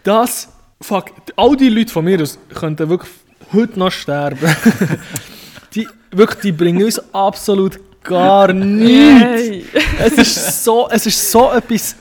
[0.02, 0.48] das,
[0.80, 3.10] fuck, all die Leute von mir aus könnten wirklich
[3.52, 4.38] heute noch sterben.
[5.74, 9.22] die, wirklich, die bringen uns absolut gar nichts.
[9.22, 9.64] Hey.
[10.00, 11.96] es ist so, es ist so etwas,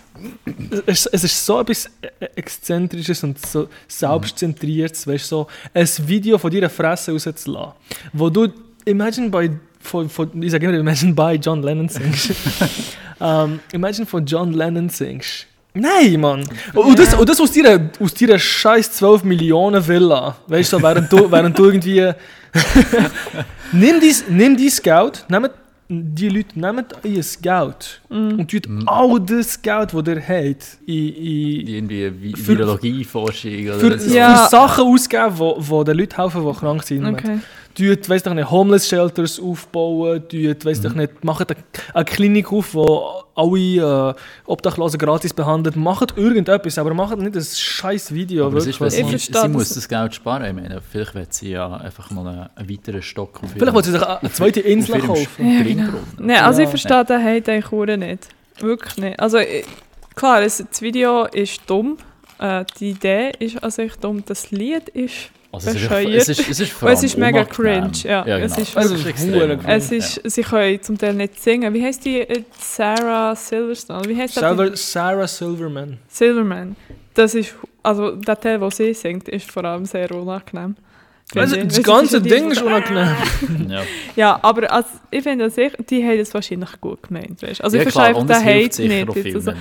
[0.86, 1.90] es, es ist so etwas
[2.36, 7.74] exzentrisches und so selbstzentriertes, weißt du, so ein Video von deiner Fresse rauszulassen,
[8.12, 8.48] wo du
[8.86, 9.50] Imagine by
[9.80, 12.32] von, von, ich sage immer Imagine by John Lennon singst.
[13.22, 15.48] ähm, Imagine von John Lennon singst.
[15.74, 16.48] Nein, Mann.
[16.74, 20.36] Und das, und das aus deiner, aus deiner scheiß 12 Millionen Villa.
[20.48, 22.12] Weißt du, während du, während du irgendwie.
[23.72, 25.50] nimm dies, nimm dies Geld, nehmt,
[25.90, 31.68] die Leute nehmen ihr Geld und tut all das Geld, das ihr habt, in, in,
[31.68, 34.16] irgendwie Virologie-Forschung oder für, so.
[34.16, 34.36] Ja.
[34.36, 37.06] für Sachen ausgeben, wo den Leuten helfen, die krank sind.
[37.06, 37.40] Okay.
[37.76, 40.84] Tut, weiss doch nicht, Homeless Shelters aufbauen, tut, weiss Mhm.
[40.84, 41.60] doch nicht, macht eine,
[41.94, 44.14] eine Klinik auf, wo alle äh,
[44.46, 48.46] Obdachlosen gratis behandelt, macht irgendetwas, aber macht nicht ein scheiß Video.
[48.48, 49.14] Aber es ist, wirklich.
[49.14, 50.46] Ich sie, sie muss das Geld sparen.
[50.46, 53.92] Ich meine, vielleicht wird sie ja einfach noch einen, einen weiteren Stock auf Vielleicht wollte
[53.92, 55.28] sie sich eine zweite Insel kaufen.
[55.40, 56.06] Ja, Springbrunnen.
[56.20, 56.66] Nein, also Ja.
[56.66, 58.28] ich verstehe den Hate eigentlich auch nicht.
[58.60, 59.20] Wirklich nicht.
[59.20, 59.66] Also ich,
[60.16, 61.98] klar, das Video ist dumm.
[62.40, 64.24] Äh, die Idee ist an sich dumm.
[64.26, 65.32] Das Lied ist...
[65.54, 68.26] Also es, ist, es, ist, es ist es ist mega cringe, ja.
[68.26, 68.62] ja Es genau.
[68.64, 69.78] ist- Also, extrem hure unangenehm.
[69.78, 71.72] Es ist, sie können zum Teil nicht singen.
[71.74, 72.22] Wie heißt die?
[72.22, 74.10] äh, Sarah Silverstone?
[74.10, 74.42] Wie heißt das?
[74.42, 76.00] Sarah, Sarah Silverman.
[76.08, 76.76] Silverman.
[77.14, 80.76] Das ist, also der Teil, den sie singt, ist vor allem sehr unangenehm.
[81.36, 83.16] Also, das ganze so Ding die- ist unangenehm.
[83.70, 83.82] Ja.
[84.16, 87.42] Ja, aber als, ich finde, ich, die haben das wahrscheinlich gut gemeint.
[87.42, 87.64] Weißt?
[87.64, 89.56] Also ja, ich verstehe den es Hate sicher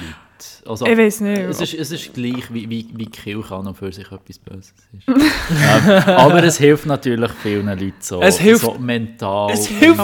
[0.63, 0.69] nicht.
[0.71, 0.93] Also, Leuten.
[1.01, 1.39] Ich weiß nicht.
[1.41, 4.39] es, ist, es ist gleich, wie, wie, wie die Kirche an und für sich etwas
[4.39, 5.09] Böses ist.
[5.09, 9.51] ähm, aber es hilft natürlich vielen Leuten so, Es hilft- so mental.
[9.53, 9.99] es hilft.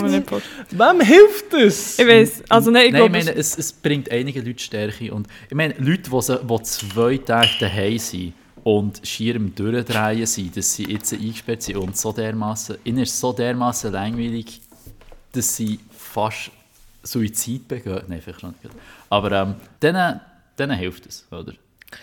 [0.70, 1.98] Wem hilft das?
[1.98, 5.12] Ich weiß, also nein, ich Nein, ich meine, es, es bringt einige Leute Stärke.
[5.12, 8.32] Und ich meine, Leute, die, die zwei Tage daheim sind
[8.64, 13.14] und schier im Durchdrehen sind, dass sie jetzt eingesperrt sind und so dermaßen, ihnen ist
[13.14, 14.60] es so dermaßen langweilig,
[15.32, 16.50] dass sie fast
[17.02, 18.02] Suizid begehen.
[18.08, 18.74] Nein, vielleicht noch nicht.
[19.08, 20.20] Aber ähm, denen,
[20.58, 21.52] denen hilft es, oder?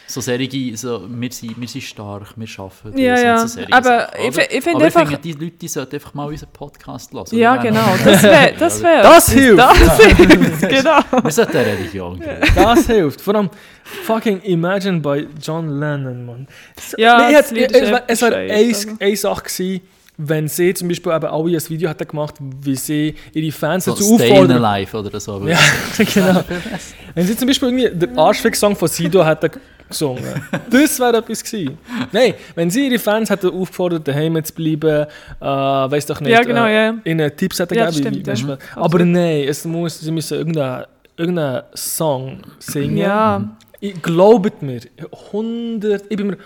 [0.07, 3.47] So Serien, so, wir, sind, wir sind stark, wir arbeiten Ja, das ja.
[3.47, 6.49] so Aber Sachen, ich ich finde einfach- finde, die Leute die sollten einfach mal unseren
[6.51, 7.25] Podcast hören.
[7.37, 7.93] ja, genau.
[8.03, 9.03] Das wäre, das wäre.
[9.03, 9.59] Das hilft.
[9.59, 10.99] Das hilft, genau.
[11.23, 12.41] Wir sollten eine Religion geben.
[12.55, 13.21] Das hilft.
[13.21, 13.49] Vor allem
[13.83, 16.47] fucking Imagine bei John Lennon, Mann.
[16.75, 19.81] Es- Ja, Mir das Lied es ist war- Es war echt eine Sache gewesen,
[20.17, 23.91] wenn sie zum Beispiel eben alle ein Video hätten gemacht, wie sie ihre Fans So
[23.91, 24.63] dazu Stay in auffordern.
[24.63, 25.47] Alive oder so.
[25.47, 25.59] Ja,
[25.97, 26.43] genau.
[27.13, 29.51] Wenn sie zum Beispiel irgendwie den Arschfick-Song von Sido hätten
[29.89, 30.23] gesungen,
[30.69, 31.77] das wäre etwas gewesen.
[32.11, 35.05] Nein, wenn sie ihre Fans hätten aufgefordert, daheim zu bleiben,
[35.39, 36.95] äh, weiß doch nicht, Ja, genau, äh, ja.
[37.03, 38.55] ihnen Tipps hätten Ja, gegeben, stimmt, wie, ja.
[38.55, 40.85] du, aber nein, es muss, sie müssen irgendeinen
[41.17, 42.97] irgendeinen Song singen.
[42.97, 43.57] Ja.
[43.79, 44.81] Ich glaubt mir,
[45.31, 46.37] 100, ich bin mir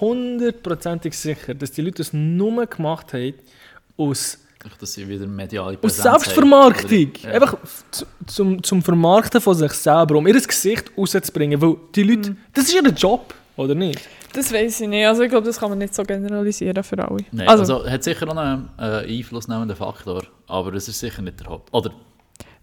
[0.00, 3.34] hundertprozentig sicher, dass die Leute das nur gemacht haben
[3.96, 4.38] aus
[4.80, 6.18] Dass sie wieder mediale aus Präsenz haben.
[6.20, 7.10] Selbstvermarktung.
[7.10, 7.30] Oder- Ja.
[7.34, 7.56] Einfach
[7.90, 11.60] zu- zum, zum Vermarkten von sich selber, um ihr Gesicht rauszubringen.
[11.60, 12.36] Weil die Leute, Mhm.
[12.52, 14.00] das ist ihr Job, oder nicht?
[14.32, 15.06] Das weiß ich nicht.
[15.06, 17.24] Also ich glaube, das kann man nicht so generalisieren für alle.
[17.32, 21.40] Nein, also, also, hat sicher auch einen äh, einflussnehmenden Faktor, aber es ist sicher nicht
[21.40, 21.72] der Haupt.
[21.72, 21.92] Oder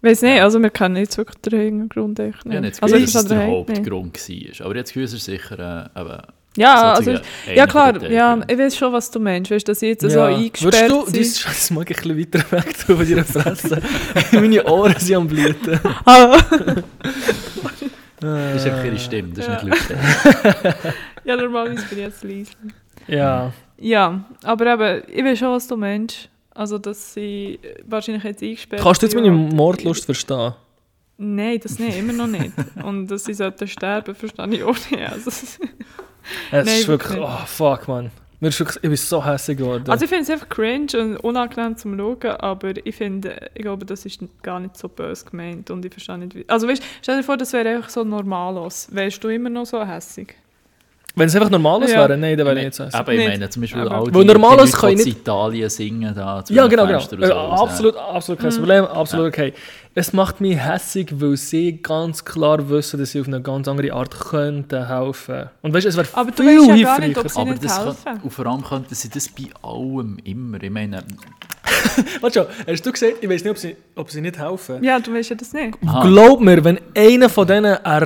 [0.02, 2.48] weiß nicht, also wir kennen jetzt wirklich den Hintergrund echt nicht.
[2.48, 3.58] ich habe nicht das also Gefühl, ich dass es verstehe der.
[3.58, 4.66] Hauptgrund war.
[4.68, 6.18] Aber jetzt Gefühl, es ist sicher äh, eben
[6.56, 7.16] Ja, also,
[7.54, 9.50] ja klar, der ja, ich weiß schon, was du meinst.
[9.50, 11.22] Weißt du, dass ich jetzt so Würdest eingesperrt du, bin.
[11.22, 13.82] das Scheiß mag ich ein bisschen weiter weg tun von deiner Fresse.
[14.34, 15.80] Meine Ohren sind am Blüten.
[16.06, 16.38] Ah,
[18.20, 19.64] Das ist einfach ihre Stimme, das ist Ja.
[19.64, 20.76] nicht laut.
[21.26, 22.52] ja, normalerweise bin ich jetzt leise.
[23.08, 23.52] Ja.
[23.78, 26.30] Ja, aber eben, ich weiß schon, was du meinst.
[26.56, 30.54] Also, dass sie wahrscheinlich jetzt eingesperrt Kannst du jetzt meine Mordlust verstehen?
[31.18, 32.52] Nein, das nicht, immer noch nicht.
[32.84, 35.02] Und dass sie sollten sterben, verstehe ich auch nicht.
[35.12, 35.32] Also,
[36.52, 38.12] Es Nein, ist wirklich, wirklich oh fuck, man.
[38.40, 39.90] Mir ist wirklich, ich bin so hässlich geworden.
[39.90, 43.86] also ich finde es einfach cringe und unangenehm zum Schauen, aber ich finde, ich glaube,
[43.86, 46.44] das ist gar nicht so böse gemeint und ich verstehe nicht, wie...
[46.50, 48.90] Also weißt, stell dir vor, das wäre einfach so normalos.
[48.92, 50.36] Wärst du immer noch so hässig?
[51.16, 52.00] Wenn es einfach normales Ja.
[52.00, 53.00] wäre, nein, dann wäre ich nicht so hässlich.
[53.00, 53.30] Aber ich Nicht.
[53.30, 55.22] meine, zum Beispiel Aber- all die, Weil normales die kann ich Leute, die nicht- in
[55.22, 56.44] Italien singen da.
[56.44, 56.98] zu Ja, genau, genau.
[57.00, 58.44] Fenster und Äh, so, absolut, absolut Mhm.
[58.50, 59.54] kein Problem, absolut okay.
[59.96, 63.94] Es macht mich hässig, weil sie ganz klar wissen, dass sie auf eine ganz andere
[63.94, 65.50] Art könnten helfen.
[65.62, 67.64] Und weißt du, es wäre Aber du viel weißt ja nicht, ob sie Aber nicht
[67.64, 67.98] das helfen.
[68.04, 70.64] kann, und vor allem könnten sie das bei allem immer.
[70.64, 71.04] Ich meine,
[72.22, 74.84] Warte schon, hast du gesagt, ich weiß nicht, ob sie, ob sie nicht helfen?
[74.84, 75.78] Ja, du weißt ja das nicht.
[75.86, 78.06] aha, Glaub mir, wenn einer von denen einen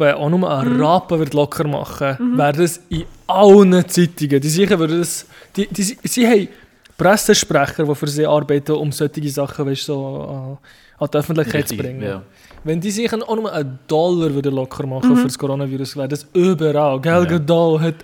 [0.00, 0.82] Rappen, auch nur einen Mhm.
[0.84, 4.40] Rappen wird locker machen, wäre das in allen Zeitungen.
[4.40, 5.26] Die sicher würden das.
[5.56, 6.48] Die, die, sie, sie haben
[6.96, 10.58] Pressesprecher, die für sie arbeiten, um solche Sachen weißt, so,
[11.00, 12.02] äh, an die Öffentlichkeit zu bringen.
[12.02, 12.22] ja.
[12.64, 15.16] Wenn die sich auch nur einen Dollar würden locker machen Mhm.
[15.16, 17.00] für das Coronavirus, wäre das überall.
[17.00, 17.80] Gell, Ja.
[17.80, 17.94] Hat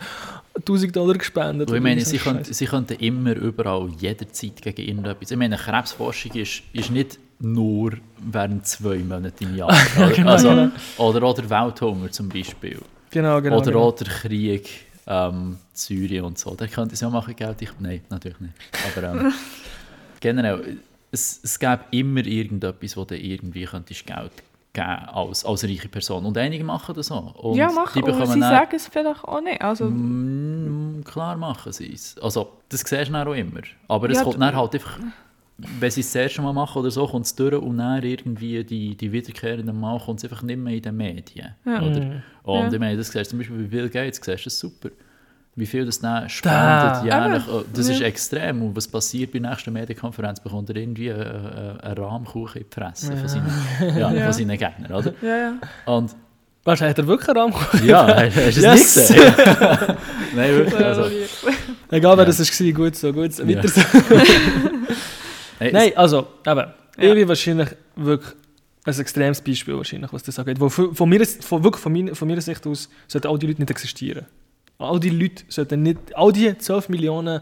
[0.59, 1.69] 1000 Dollar gespendet.
[1.69, 2.49] Ich oder meine, sie, Scheiß.
[2.49, 5.31] sie könnten immer, überall, jederzeit gegen irgendetwas.
[5.31, 9.69] Ich meine, Krebsforschung ist, ist nicht nur während zwei Monaten im Jahr.
[9.97, 10.11] oder?
[10.11, 10.71] genau, also, genau.
[10.99, 12.81] Oder auch der Welthunger zum Beispiel.
[13.11, 13.59] Genau, genau.
[13.59, 13.89] oder genau.
[13.89, 14.69] auch der Krieg
[15.07, 16.55] ähm, Syrien und so.
[16.55, 17.63] Da könnte sie auch machen, Geld.
[17.63, 18.55] Ich, nein, natürlich nicht.
[18.97, 19.33] Aber ähm,
[20.21, 20.79] generell,
[21.11, 24.33] es, es gäbe immer irgendetwas, wo du irgendwie könntest Geld
[24.87, 26.25] geben als, als reiche Person.
[26.27, 27.35] Und einige machen das auch.
[27.37, 27.93] Und ja, machen.
[27.95, 29.61] die Aber bekommen sie dann- sagen es vielleicht auch nicht.
[29.63, 32.17] Also, Mm, klar machen sie es.
[32.19, 33.61] Also, das siehst du dann auch immer.
[33.89, 34.99] Aber es Ja, kommt dann halt einfach,
[35.59, 38.63] wenn sie es das erste Mal machen oder so, kommt es durch und dann irgendwie
[38.65, 41.55] die, die wiederkehrenden Mal kommt es einfach nicht mehr in den Medien.
[41.65, 41.83] Ja.
[41.83, 42.01] Oder?
[42.05, 42.23] Mhm.
[42.45, 42.73] Und Ja.
[42.73, 44.91] ich meine, das siehst du zum Beispiel bei Bill Gates, siehst du das super.
[45.59, 47.05] Wie viel das dann spendet Da.
[47.05, 47.43] jährlich.
[47.51, 48.07] Oh, Das ist Ja.
[48.07, 48.63] extrem.
[48.63, 50.41] Und was passiert bei der nächsten Medienkonferenz?
[50.41, 54.25] Bekommt er irgendwie einen, einen, einen Rahmkuchen in die Fresse von, seinen, ja, Ja.
[54.25, 55.13] von seinen Gegnern, oder?
[55.21, 55.53] Ja, ja.
[55.87, 56.15] Und
[56.65, 57.55] du, hat er wirklich einen Rahmen
[57.85, 59.11] ja, hast du es Yes.
[59.11, 59.35] nicht gesehen?
[60.37, 60.75] Nein, wirklich.
[60.79, 61.03] So Also.
[61.91, 62.31] Egal, wer Ja.
[62.31, 63.43] das war, gut so, gut so.
[63.43, 63.57] Ja.
[63.63, 63.81] Weiter so.
[65.61, 66.65] Nein, Nein, also, eben, Ja.
[66.99, 68.33] ich bin wahrscheinlich wirklich
[68.85, 70.61] ein extremes Beispiel, wahrscheinlich, was das angeht.
[70.61, 73.47] Wo von, von, mir, von, wirklich von, meiner, von meiner Sicht aus sollten all die
[73.47, 74.27] Leute nicht existieren.
[74.79, 77.41] All die Leute sollten nicht, all die 12 Millionen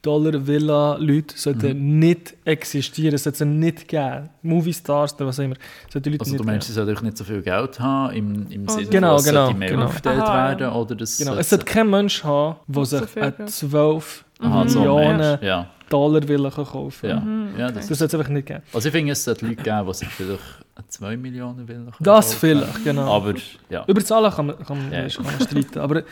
[0.00, 4.30] Dollar Villa-Leute sollten nicht existieren, es sollte sie nicht geben.
[4.42, 5.56] Movie-Stars oder was auch immer,
[5.92, 8.46] sollten die Leute Also nicht du meinst, sie sollten nicht so viel Geld haben, im,
[8.50, 9.84] im Oh, Sinne Genau, es genau, mehr genau.
[9.86, 13.32] aufgeteilt werden, oder das Genau, es sollte kein Mensch haben, der So sich viel eine
[13.32, 13.50] Geld.
[13.50, 15.46] 12 Aha, so Millionen du.
[15.46, 17.20] ja, Dollar Villa kaufen ja.
[17.20, 17.74] Mhm, ja okay.
[17.74, 18.62] das, Das sollte es einfach nicht geben.
[18.72, 20.40] also ich finde, es sollte Leute geben, die sich vielleicht
[20.88, 21.86] 2 Millionen will.
[22.00, 23.14] Das vielleicht, genau.
[23.14, 23.34] Aber
[23.68, 25.08] ja, Über Zahlen kann man, kann man, Ja.
[25.08, 26.02] kann man streiten, aber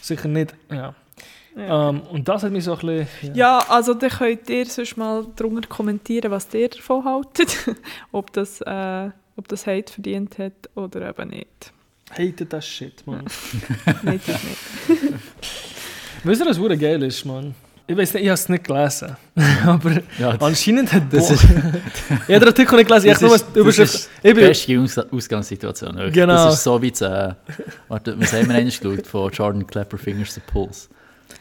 [0.00, 0.54] sicher nicht.
[0.70, 0.94] Ja.
[1.56, 1.88] Ja.
[1.88, 3.34] Ähm, und das hat mich so ein bisschen.
[3.34, 7.56] Ja, also dann könnt ihr sonst mal drunter kommentieren, was ihr davon haltet.
[8.12, 11.72] ob, das, äh, ob das Hate verdient hat oder eben nicht.
[12.10, 13.24] Hatet das Shit, man.
[14.02, 15.14] nicht, ist nicht.
[16.24, 17.54] Wisst ihr, was geil ist, man?
[17.88, 19.16] Ich weiß nicht, ich habe es nicht gelesen.
[19.66, 21.44] aber ja anscheinend hat Das ist-
[22.28, 23.94] Ich habe den Artikel nicht gelesen, ich das habe nur ist, die das Überschrift.
[23.94, 25.94] ist Ich die beste Aus Ausgangssituation.
[25.96, 26.14] wirklich.
[26.14, 26.34] Genau.
[26.46, 27.34] Das ist so wie das, äh,
[27.88, 30.88] warte, was haben wir eigentlich geschaut von Jordan Klepper Fingers the Pulse?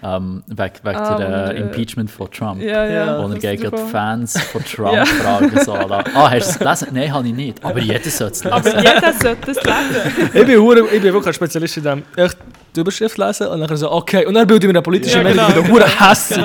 [0.04, 2.62] Ähm, wegen wegen Ah, der äh, Impeachment von Trump.
[2.62, 3.24] Ja, ja.
[3.24, 5.06] Wo er gegen die Fans von Trump Ja.
[5.06, 5.92] fragen soll.
[5.92, 6.88] Ah, hast du es gelesen?
[6.92, 7.64] Nein, habe ich nicht.
[7.64, 8.54] Aber jeder sollte es lesen.
[8.54, 10.28] Aber jeder sollte das lesen.
[10.34, 12.04] ich, bin ich bin wirklich ein Spezialist in dem.
[12.18, 12.38] Echt
[12.76, 14.26] die Überschrift lesen und dann so, okay.
[14.26, 15.66] Und dann bilde ich mir eine politische Ja, Meinung genau.
[15.66, 16.38] wieder hure hässig.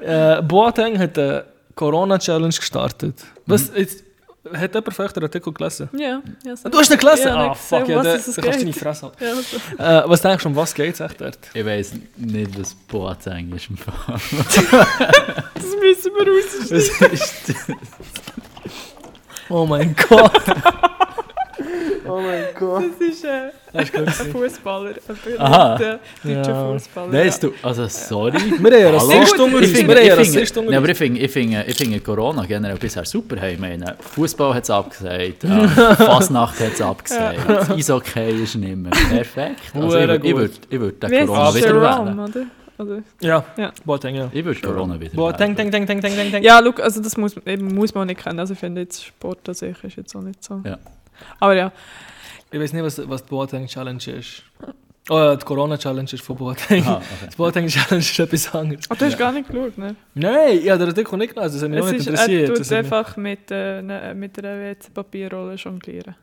[0.00, 0.38] Ja.
[0.38, 1.44] Äh, Boateng hat eine
[1.74, 3.24] Corona-Challenge gestartet.
[3.46, 4.04] Was, jetzt,
[4.52, 5.88] hat jemand euch den Artikel gelesen?
[5.92, 6.68] Ja, ja so.
[6.68, 7.28] Du hast nicht gelesen?
[7.28, 8.76] Ja, ah, nicht fuck, gesehen, ja, da, was da kannst du deine geht.
[8.76, 9.24] Fresse halten.
[9.24, 10.06] Ja, so.
[10.06, 11.38] Äh, was denkst du, um was geht es echt dort?
[11.52, 13.94] Ich weiss nicht, was Boateng ist im Fall.
[15.54, 16.76] Das müssen wir rausschneiden.
[16.76, 17.54] Es ist,
[19.50, 20.32] Oh mein Gott.
[22.08, 22.84] oh mein Gott.
[23.00, 23.86] Das ist äh, ein?
[24.32, 26.72] Fußballer, ein berühmter deutscher Ja.
[26.72, 27.12] Fußballer.
[27.12, 28.32] Weißt du, also sorry.
[28.34, 28.96] Wir haben einen Hallo?
[28.96, 29.78] Rassist unter Ich uns.
[29.78, 31.76] finde, Wir haben ich einen finde, Rassist unter nee, aber ich finde, ich finde, ich
[31.76, 33.36] finde Corona generell bisher super.
[33.40, 38.54] Hey, ich meine, Fußball hat es abgesagt, äh, Fasnacht hat es abgesagt, das Eishockey ist
[38.56, 38.90] nicht mehr.
[38.90, 39.60] Perfekt.
[39.74, 42.18] Also ich würde würd, ich würd den Wie Corona wieder wählen.
[42.20, 42.46] oder?
[42.78, 43.02] oder?
[43.20, 43.72] Ja, Ja.
[43.84, 44.28] Boateng, ja.
[44.32, 46.44] Ich würde Corona wieder denk, denk, denk, denk, denk, denk.
[46.44, 48.38] Ja, look, also das muss, eben, muss man auch nicht kennen.
[48.38, 50.60] Also ich finde jetzt Sport an sich ist jetzt auch nicht so.
[50.64, 50.78] Ja.
[51.40, 51.72] Aber ja,
[52.50, 54.42] Ich weiß nicht, was, was die Boateng-Challenge ist.
[55.10, 56.82] Oh, die Corona-Challenge ist von Boateng.
[56.82, 57.28] Aha, okay.
[57.32, 58.90] Die Boateng-Challenge ist etwas anderes.
[58.90, 59.96] aber du hast gar nicht geschaut, ne?
[60.14, 62.12] Nein, ich habe den Artikel nicht gelesen, das hat mich auch Es nicht ist, er
[62.12, 62.48] interessiert.
[62.48, 66.14] tut Das hat mich- einfach mit, äh, ne, mit einer WC-Papierrolle jonglieren.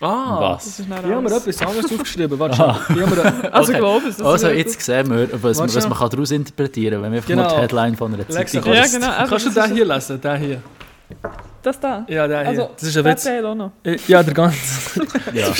[0.00, 0.64] Ah, Was?
[0.64, 1.46] Das ist dann ich habe mir alles.
[1.46, 2.36] etwas anderes aufgeschrieben.
[2.40, 3.78] Warte habe mir, Also Okay.
[3.80, 4.16] glaube ich.
[4.16, 7.16] das Also jetzt sehen wir, was, Warte was man kann daraus interpretieren kann, wenn wir
[7.18, 7.42] einfach Genau.
[7.42, 9.12] nur die Headline von einer Zeitung Ja, kannst, genau.
[9.28, 10.20] kannst du das den hier lesen?
[10.20, 10.62] Den hier.
[11.62, 12.04] Das da.
[12.08, 12.38] Ja, hier.
[12.48, 13.24] Also, das ist ein Der Witz.
[13.24, 13.72] Teil auch noch.
[13.84, 15.06] Äh, Ja, der ganze.
[15.32, 15.52] Ja.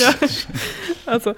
[1.07, 1.35] Also,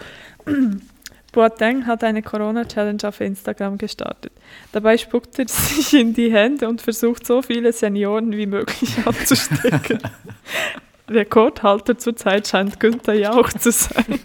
[1.32, 4.32] Boateng hat eine Corona-Challenge auf Instagram gestartet.
[4.72, 9.98] Dabei spuckt er sich in die Hände und versucht, so viele Senioren wie möglich anzustecken.
[11.08, 14.20] Rekordhalter zurzeit scheint Günther Jauch zu sein.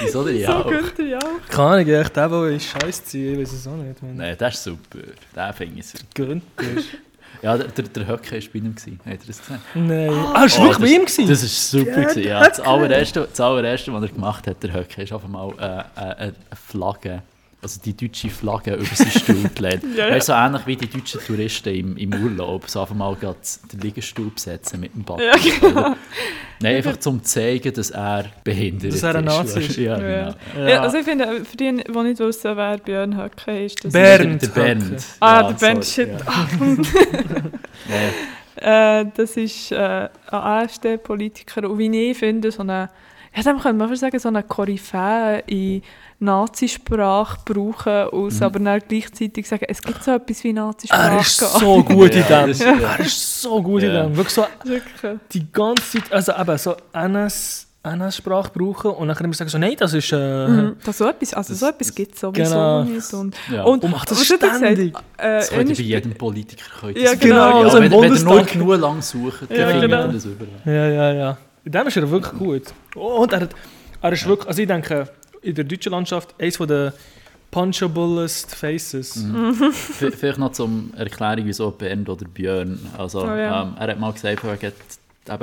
[0.00, 0.62] Wieso denn So ja?
[0.62, 1.48] Günther Jauch.
[1.48, 4.02] Keine Ahnung, echt der, der ich Scheiß ziehe, ich weiß es auch nicht.
[4.02, 4.98] Nein, das ist super.
[5.34, 6.04] Den finde ich super.
[6.14, 6.82] Günther.
[7.42, 8.74] Ja, der, der, der Höcke war bei ihm.
[8.74, 9.00] gewesen.
[9.04, 9.60] Habt ihr das gesehen?
[9.74, 10.10] Nein.
[10.34, 11.28] Ah, ist Oh, wirklich bei das- ihm gewesen?
[11.28, 11.90] Das ist super.
[11.90, 12.48] Ja, gewesen, der ja.
[12.48, 12.68] Das, Höcke.
[12.68, 16.34] allererste, das allererste, was er gemacht hat, der Höcke, ist einfach mal äh, äh, eine
[16.68, 17.22] Flagge,
[17.62, 19.84] also die deutsche Flagge über seinen Stuhl gelegt.
[19.96, 20.14] Ja, ja.
[20.14, 24.30] Weißt so ähnlich wie die deutschen Touristen im, im Urlaub, so einfach mal den Liegestuhl
[24.30, 25.22] besetzen mit dem Ball.
[25.22, 25.94] Ja, genau.
[26.62, 29.34] Nein, einfach zum zeigen, dass er behindert Dass er ein ist.
[29.36, 29.76] Nazi ist.
[29.76, 30.34] Ja, Ja.
[30.54, 30.68] genau.
[30.68, 34.42] Ja, also ich finde, für die, die nicht wissen, wer Björn Höcke ist, das Bernd.
[34.42, 35.04] Der, der Bernd.
[35.20, 36.10] Ah, Ja, der Bernd, shit.
[37.88, 39.00] Ja.
[39.00, 42.90] Äh, das ist äh, ein AfD-Politiker und wie ich finde, so eine,
[43.34, 45.82] ja, dem könnte man sagen, so eine Koryphäe in
[46.20, 51.10] Nazisprache brauchen, aus, aber dann gleichzeitig sagen, es gibt so etwas wie Nazisprache.
[51.14, 52.48] Er ist so gut in Ja, dem.
[52.48, 54.02] das ist- Er ist so gut in Ja.
[54.04, 54.16] dem.
[54.16, 55.18] Wirklich so Wirklich.
[55.32, 59.74] die ganze Zeit, also eben so NS, NS-Sprache brauchen und dann immer sagen so, nein,
[59.78, 60.12] das ist...
[60.12, 60.76] Äh, Mhm.
[60.84, 62.84] Das so etwas, also so Das- etwas gibt es sowieso Genau.
[62.84, 63.14] nicht.
[63.14, 63.62] Und, Ja.
[63.64, 64.56] und, Und macht das er gesagt?
[64.58, 64.94] ständig.
[65.16, 66.64] Äh, Das könnte bei ist- jedem Politiker.
[66.80, 67.34] könnte Ja, das genau.
[67.52, 67.64] sein.
[67.64, 70.02] Also wenn, wenn ihr nur genug lang sucht, dann Ja, findet genau.
[70.06, 70.50] ihr das überall.
[70.66, 71.38] Ja, ja, ja.
[71.64, 72.62] In dem ist er wirklich gut.
[72.94, 73.48] Und er,
[74.02, 75.08] er ist wirklich, also ich denke,
[75.42, 76.92] in der deutschen Landschaft eines der
[77.50, 79.16] punchablest Faces.
[79.16, 79.54] Mhm.
[79.72, 82.78] V- Vielleicht noch zum Erklärung, wieso Bernd oder Björn.
[82.96, 83.62] Also, Oh ja.
[83.62, 84.44] ähm, er hat mal gesagt,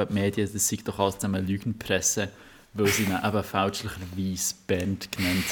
[0.05, 2.29] die Medien, das sei doch alles zusammen Lügenpresse.
[2.73, 5.45] weil sie ihn eben fälschlicherweise Band genannt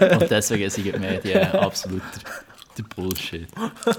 [0.00, 0.22] haben.
[0.22, 2.02] Und deswegen sind die Medien absolut
[2.78, 3.48] der, Bullshit.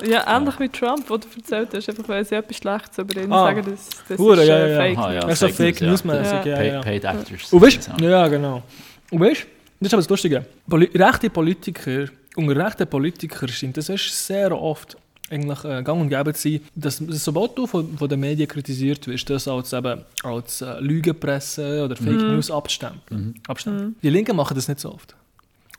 [0.08, 3.32] Ja, ähnlich wie Trump, wo du erzählt hast, einfach weil sie etwas Schlechtes über ihn
[3.32, 3.46] Ah.
[3.48, 4.78] sagen, das, das Hure, ist ja, äh, ja.
[4.78, 5.20] Fake Aha, ja.
[5.26, 5.30] News.
[5.30, 6.46] Ja, so Fake Fake News, News ja.
[6.46, 6.82] ja, Paid, ja.
[6.82, 7.54] paid Actors.
[7.54, 8.10] Und weißt Ja.
[8.10, 8.64] ja, genau.
[9.12, 9.48] Und weißt
[9.80, 10.46] das ist aber das Lustige.
[10.70, 12.06] Poli rechte Politiker,
[12.36, 14.98] unter rechten Politikern scheint das ist sehr oft
[15.30, 18.48] eigentlich äh, gang und gäbe zu sein, dass, dass sobald du von, von den Medien
[18.48, 23.36] kritisiert wirst, das als, eben, als äh, Lügenpresse oder Fake News abstempeln.
[23.48, 23.96] abstempeln.
[24.02, 25.16] Die Linken machen das nicht so oft.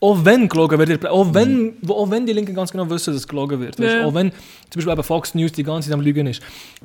[0.00, 3.26] Auch wenn gelogen wird, auch wenn, wo- auch wenn die Linken ganz genau wissen, dass
[3.26, 3.80] gelogen wird.
[3.80, 4.04] Weißt, Ja.
[4.04, 6.40] Auch wenn zum Beispiel eben Fox News die ganze Zeit am Lügen ist.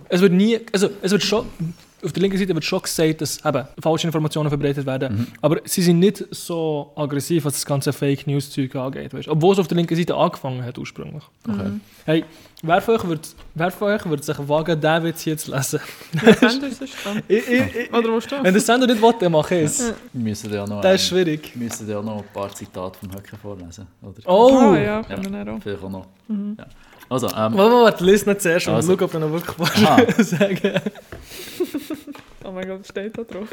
[0.09, 1.45] Es wird nie, also es wird schon,
[2.03, 5.27] auf der linken Seite wird schon gesagt, dass eben falsche Informationen verbreitet werden.
[5.41, 9.13] Aber sie sind nicht so aggressiv, was das ganze Fake News Zeug angeht.
[9.13, 9.27] Weißt?
[9.27, 11.23] Obwohl es auf der linken Seite angefangen hat ursprünglich.
[11.47, 11.71] Okay.
[12.05, 12.25] Hey,
[12.61, 15.79] wer von euch wird, wer von euch wird sich wagen, diesen Witz hier zu lesen?
[16.13, 17.23] Was Sender ist dann?
[17.27, 19.93] Ich, ich, ich, Oder wo steht wenn der Sender nicht will, dann mache ich es.
[20.11, 21.51] Wir müssen ja noch, Das ist schwierig.
[21.55, 23.87] wir müssen ja noch ein paar Zitate vom Höcker vorlesen.
[24.01, 24.13] Oder?
[24.25, 24.57] Oh!
[24.73, 25.61] Ah, ja, können wir dann auch.
[25.61, 26.07] Vielleicht auch noch.
[26.27, 26.55] Mhm.
[26.59, 26.65] Ja.
[27.09, 28.97] Also, ähm, Warte, warte, warte, lies nicht zuerst und Also.
[28.97, 30.59] schau, ob er noch wirklich was sagen
[32.43, 33.47] Oh mein Gott, was steht da drauf?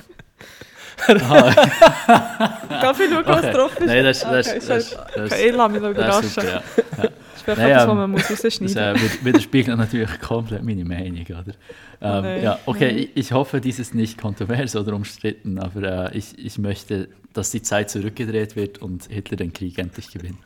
[1.09, 3.53] Darf ich schauen, was okay.
[3.53, 3.87] drauf ist?
[3.87, 6.47] Nein, das, okay, ist das, halt- das, Okay, ich lasse mich noch das ist super,
[6.47, 6.63] überraschen.
[6.99, 7.03] ja.
[7.05, 7.11] ja.
[7.41, 10.63] Das ist vielleicht Nein, etwas, ähm, was man muss Das äh, wid- widerspiegelt natürlich komplett
[10.63, 11.25] meine Meinung.
[11.25, 11.55] Oder?
[12.03, 16.19] Ähm, nein, ja, okay, ich, ich hoffe, dies ist nicht kontrovers oder umstritten, aber äh,
[16.19, 20.37] ich, ich möchte, dass die Zeit zurückgedreht wird und Hitler den Krieg endlich gewinnt.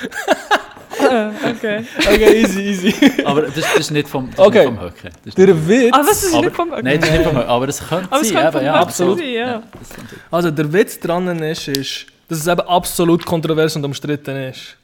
[1.00, 1.84] Ah, okay.
[2.12, 2.94] Okay, easy, easy.
[3.24, 4.64] Aber das, das ist nicht vom, das Okay.
[4.64, 5.02] ist nicht vom Höcke.
[5.04, 6.80] Das ist nicht Der Witz, Ah, was ist aber, nicht vom okay.
[6.82, 8.36] Nein, das ist nicht vom Höcke, aber es könnte Aber es sein.
[8.42, 9.18] könnte eben, ja, absolut.
[9.18, 9.62] sein, ja.
[9.78, 14.36] das könnte- also der Witz dran ist, ist, dass es eben absolut kontrovers und umstritten
[14.36, 14.76] ist.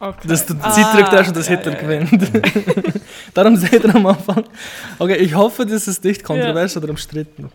[0.00, 0.26] okay.
[0.26, 2.04] Dass du die Ah, Zeit zurückdrehst und dass ja, Hitler ja, ja.
[2.04, 3.00] gewinnt.
[3.34, 4.44] Darum seht ihr am Anfang.
[4.98, 7.50] Okay, ich hoffe, dass es nicht kontrovers oder umstritten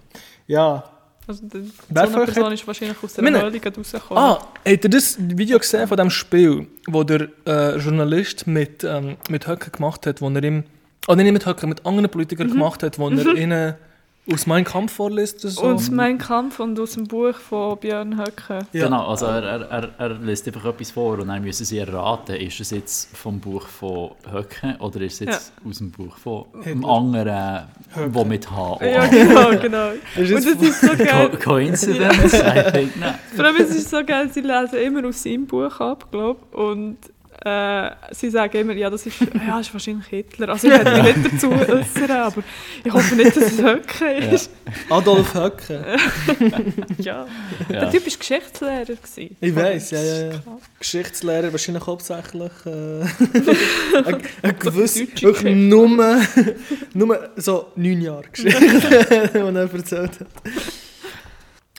[0.46, 0.84] Ja.
[1.30, 4.24] Also, die, so Wer eine Person ist wahrscheinlich aus der Meine- gerade rausgekommen.
[4.24, 9.16] Ah, habt ihr das Video gesehen von dem Spiel, wo der äh, Journalist mit, ähm,
[9.30, 10.64] mit Höcke gemacht hat, wo er ihm,
[11.08, 12.54] oh nein, nicht mit Höcke, mit anderen Politikern Mhm.
[12.54, 13.76] gemacht hat, wo er ihnen
[14.32, 15.62] aus Mein Kampf vorliest oder so?
[15.62, 18.60] Aus Mein Kampf und aus dem Buch von Björn Höcke.
[18.74, 18.86] Ja.
[18.86, 22.36] Genau, also er, er, er, er liest einfach etwas vor und dann müssen sie erraten,
[22.36, 26.46] ist es jetzt vom Buch von Höcke oder ist es jetzt aus dem Buch von
[26.64, 27.68] einem anderen,
[28.08, 29.90] wo mit H auch Ja, genau, genau.
[30.16, 31.30] Ist Und es ist so geil.
[31.32, 32.34] Co Coincidence?
[32.34, 33.16] I think not.
[33.36, 36.98] Vor allem es ist so geil, sie lesen immer aus seinem Buch ab, glaube Und
[37.46, 39.28] äh, sie sagen immer, ja, das ist, ja,
[39.58, 40.50] das ist wahrscheinlich Hitler.
[40.50, 42.44] Also ich hätte mich nicht dazu äußern, aber
[42.84, 44.52] ich hoffe nicht, dass es Höcke ist.
[44.90, 45.98] Adolf Höcke.
[46.98, 47.26] Ja.
[47.70, 47.80] Ja.
[47.80, 48.86] Der Typ war Geschichtslehrer.
[48.86, 49.38] Gewesen.
[49.40, 50.42] Ich weiß, ja, ja, ja.
[50.80, 52.52] Geschichtslehrer wahrscheinlich hauptsächlich.
[52.66, 52.70] Äh,
[54.06, 56.22] ein, ein gewiss, wirklich nur,
[56.94, 60.28] nur so neun Jahre Geschichte, die er erzählt hat.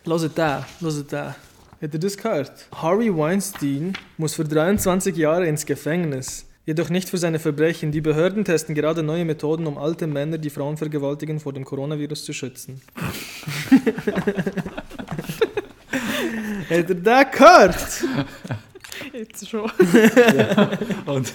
[0.06, 1.34] Hört da, hört da.
[1.82, 2.52] Ihr das gehört?
[2.74, 6.46] Harvey Weinstein muss für 23 Jahre ins Gefängnis.
[6.66, 7.90] Jedoch nicht für seine Verbrechen.
[7.90, 12.26] Die Behörden testen gerade neue Methoden, um alte Männer, die Frauen vergewaltigen, vor dem Coronavirus
[12.26, 12.82] zu schützen.
[16.70, 18.04] Ihr das gehört?
[19.14, 19.70] Jetzt schon.
[21.06, 21.32] Und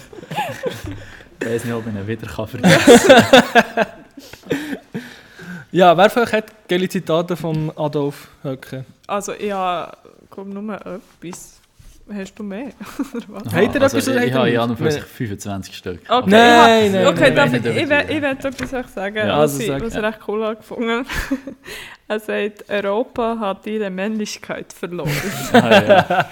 [1.39, 3.11] ich weiß nicht, ob ich ihn wieder kann vergessen
[5.71, 8.85] Ja, wer von euch hat geile Zitate von Adolf Höcke?
[9.07, 9.97] Also ich habe,
[10.29, 11.61] glaube nur etwas.
[12.13, 12.67] Hast du mehr?
[13.27, 13.45] Was?
[13.51, 15.09] Habt ihr also, etwas oder ich, habe ja an und für sich Nein.
[15.09, 16.01] 25 Stück.
[16.07, 17.81] Okay, Nein, ich nein, okay, nein, nein, ich, nicht ich,
[18.15, 20.07] ich will etwas sagen, Ja, was, also ich, sag, was ich ja.
[20.09, 21.05] recht cool gefunden
[22.07, 25.09] Er sagt, Europa hat ihre Männlichkeit verloren.
[25.53, 26.29] Ah, ja.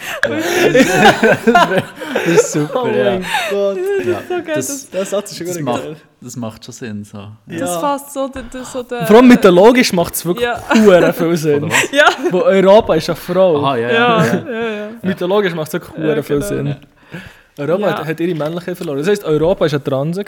[2.13, 3.03] das ist super, Oh ja.
[3.13, 3.77] mein Gott.
[4.05, 4.21] ja.
[4.29, 5.97] so geil, Das, das, Der Satz ist schon das, gut.
[6.23, 7.03] Das macht schon Sinn.
[7.03, 7.27] So.
[7.45, 7.79] das Ja.
[7.79, 8.43] fasst so der...
[8.43, 10.59] der, so der Vor allem mythologisch macht es wirklich Ja.
[10.73, 11.69] hure viel Sinn.
[11.91, 13.63] Ja, Wo Europa ist eine Frau.
[13.63, 14.25] Aha, ja, ja, ja.
[14.25, 14.69] ja, ja.
[14.77, 14.87] ja.
[15.01, 16.47] Mythologisch macht es wirklich Ja, hure viel genau.
[16.47, 16.75] Sinn.
[17.55, 18.05] Europa Ja.
[18.05, 18.97] hat, ihre Männlichkeit verloren.
[18.97, 20.23] Das heisst, Europa war ein Transe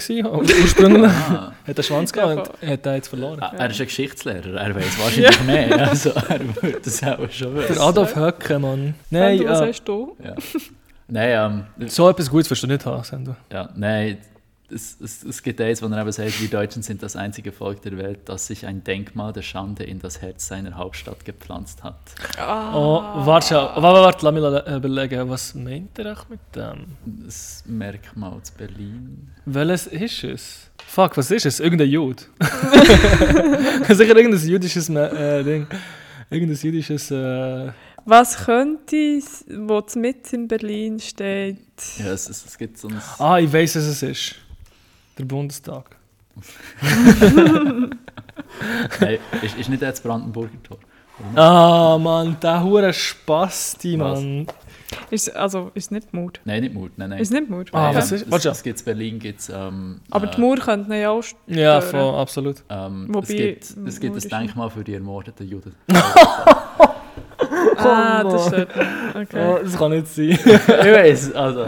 [0.62, 1.54] ursprünglich Ah.
[1.68, 3.40] hat einen Schwanz gehabt und hat den jetzt verloren.
[3.42, 5.90] Ah, Er ist ein Geschichtslehrer, er weiß wahrscheinlich mehr.
[5.90, 7.82] Also er würde das auch schon Der wissen.
[7.82, 8.94] Adolf Höcke, Mann.
[9.10, 10.16] Nein, Nein, was äh, hast du?
[10.24, 10.36] Ja.
[11.08, 13.36] Nein, ähm, so etwas Gutes wirst du nicht haben, Sendo.
[13.52, 14.18] ja, nein,
[14.70, 17.82] es, es, es gibt eins, wo er eben sagt, wir Deutschen sind das einzige Volk
[17.84, 22.00] der Welt, das sich ein Denkmal der Schande in das Herz seiner Hauptstadt gepflanzt hat.
[22.38, 22.76] Ah.
[22.76, 25.30] Oh, warte, warte, warte, lass mich überlegen.
[25.30, 26.86] Was meint er echt mit dem?
[27.06, 29.32] Das Merkmal zu Berlin.
[29.46, 30.72] Welches ist es?
[30.88, 31.60] Fuck, was ist es?
[31.60, 32.24] Irgendein Jude.
[33.90, 35.68] Sicher irgendein jüdisches äh, Ding.
[36.30, 37.12] Irgendein jüdisches.
[37.12, 37.72] Äh,
[38.06, 41.60] Was könnte es, wo mit in Berlin steht?
[41.98, 43.02] Ja, es, es, es gibt so ein...
[43.20, 44.36] ah, ich weiß, was es ist.
[45.18, 45.96] Der Bundestag.
[49.00, 50.78] Nein, ist, ist nicht das Brandenburger Tor?
[51.34, 54.20] Ah, Mann, der hure Spasti, Was?
[54.20, 54.48] Mann.
[55.10, 56.32] Ist, also, ist nicht Mauer.
[56.44, 57.20] Nein, nicht Mut, nein, nein.
[57.20, 57.64] Ist nicht Mauer.
[57.72, 58.50] Ah, Nein, was ist- Es, warte.
[58.50, 61.58] es gibt in Berlin gibt's, ähm, Aber äh, die Mauer könnte ja auch stören.
[61.58, 62.64] Ja, voll, absolut.
[62.70, 63.28] ähm, Wobei, es
[63.76, 65.74] gibt, es gibt ein Denkmal für die ermordeten Juden.
[67.78, 68.68] Ah, das mich.
[69.16, 69.48] Okay.
[69.48, 70.30] Oh, das kann nicht sein.
[70.30, 71.66] ich weiß, also.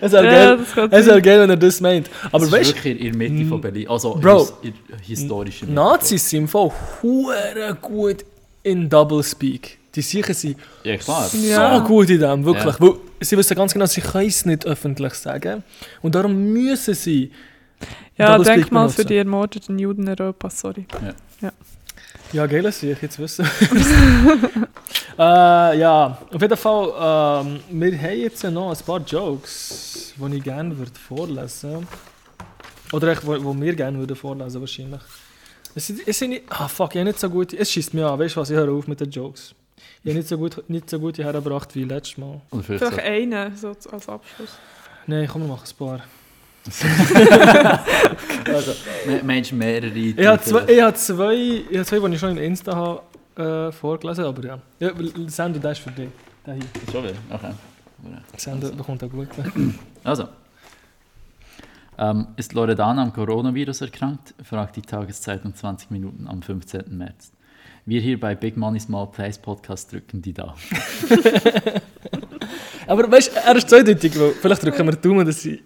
[0.00, 2.10] Es wäre Ja, geil, das es wäre geil, wenn er das meint.
[2.32, 3.88] Aber es weißt ist wirklich in der Mitte von Berlin.
[3.88, 4.48] Also Bro.
[4.62, 5.66] in du, Mitte.
[5.72, 6.70] Nazis sind im Fall
[7.02, 8.24] hure gut
[8.62, 9.78] in Doublespeak.
[9.94, 11.30] Die sicher sind Ja, klar.
[11.42, 11.78] Ja.
[11.78, 12.74] so gut in dem, wirklich.
[12.74, 12.80] Ja.
[12.80, 15.62] Weil sie wissen ganz genau, sie können es nicht öffentlich sagen.
[16.02, 17.30] Und darum müssen sie
[18.16, 20.86] Ja, denk mal für die ermordeten Juden in Europa, sorry.
[21.40, 21.52] Ja,
[22.46, 23.46] geil, dass ich jetzt wissen.
[25.18, 30.42] äh, ja, auf jeden Fall, ähm, wir haben jetzt noch ein paar Jokes, die ich
[30.42, 31.86] gerne würde vorlesen
[32.92, 35.00] Oder echt, wo, wo wir gerne würden vorlesen wahrscheinlich.
[35.76, 38.04] Es sind, es sind nicht, ah fuck, ich habe nicht so gut, es schießt mich
[38.04, 39.54] an, weißt du was, ich höre auf mit den Jokes.
[40.02, 42.40] Ich habe nicht so gut, nicht so gut hergebracht wie letztes Mal.
[42.50, 44.58] Oder vielleicht Vielleicht einen, so als Abschluss.
[45.06, 46.00] Nein, komm, wir machen ein paar.
[46.70, 46.86] So.
[48.52, 48.72] Also,
[49.06, 49.88] me- meinst du mehrere?
[49.88, 53.68] Ich habe zwei, ich habe zwei, ich habe zwei, die ich schon im Insta habe,
[53.68, 54.58] äh, vorgelesen aber ja.
[54.78, 54.90] ja
[55.26, 56.08] Sendo, das ist für dich.
[56.46, 56.62] Der hier.
[56.92, 57.14] Schon wieder?
[57.30, 57.52] Okay.
[58.36, 59.28] Sendo bekommt auch gut.
[60.04, 60.28] Also.
[61.96, 64.34] Ähm, ist Loredana am Coronavirus erkrankt?
[64.42, 66.84] fragt die Tageszeitung 20 Minuten am 15.
[66.88, 67.32] März.
[67.86, 70.54] Wir hier bei Big Money Small Place Podcast drücken die da.
[72.86, 75.62] Aber weißt du, er ist zweideutig, weil vielleicht drücken wir Daumen, dass sie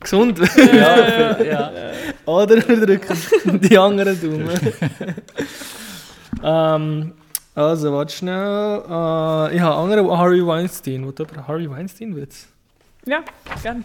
[0.00, 0.56] gesund wird.
[0.56, 1.72] ja, ja.
[2.24, 4.50] Oder wir drücken die anderen Daumen.
[6.42, 7.12] ähm,
[7.54, 8.36] also, warte schnell.
[8.36, 11.04] Äh, ich habe andere Harry Weinstein.
[11.06, 12.46] Wo jemand Harry Weinstein Witz?
[13.04, 13.24] Ja,
[13.62, 13.82] gerne.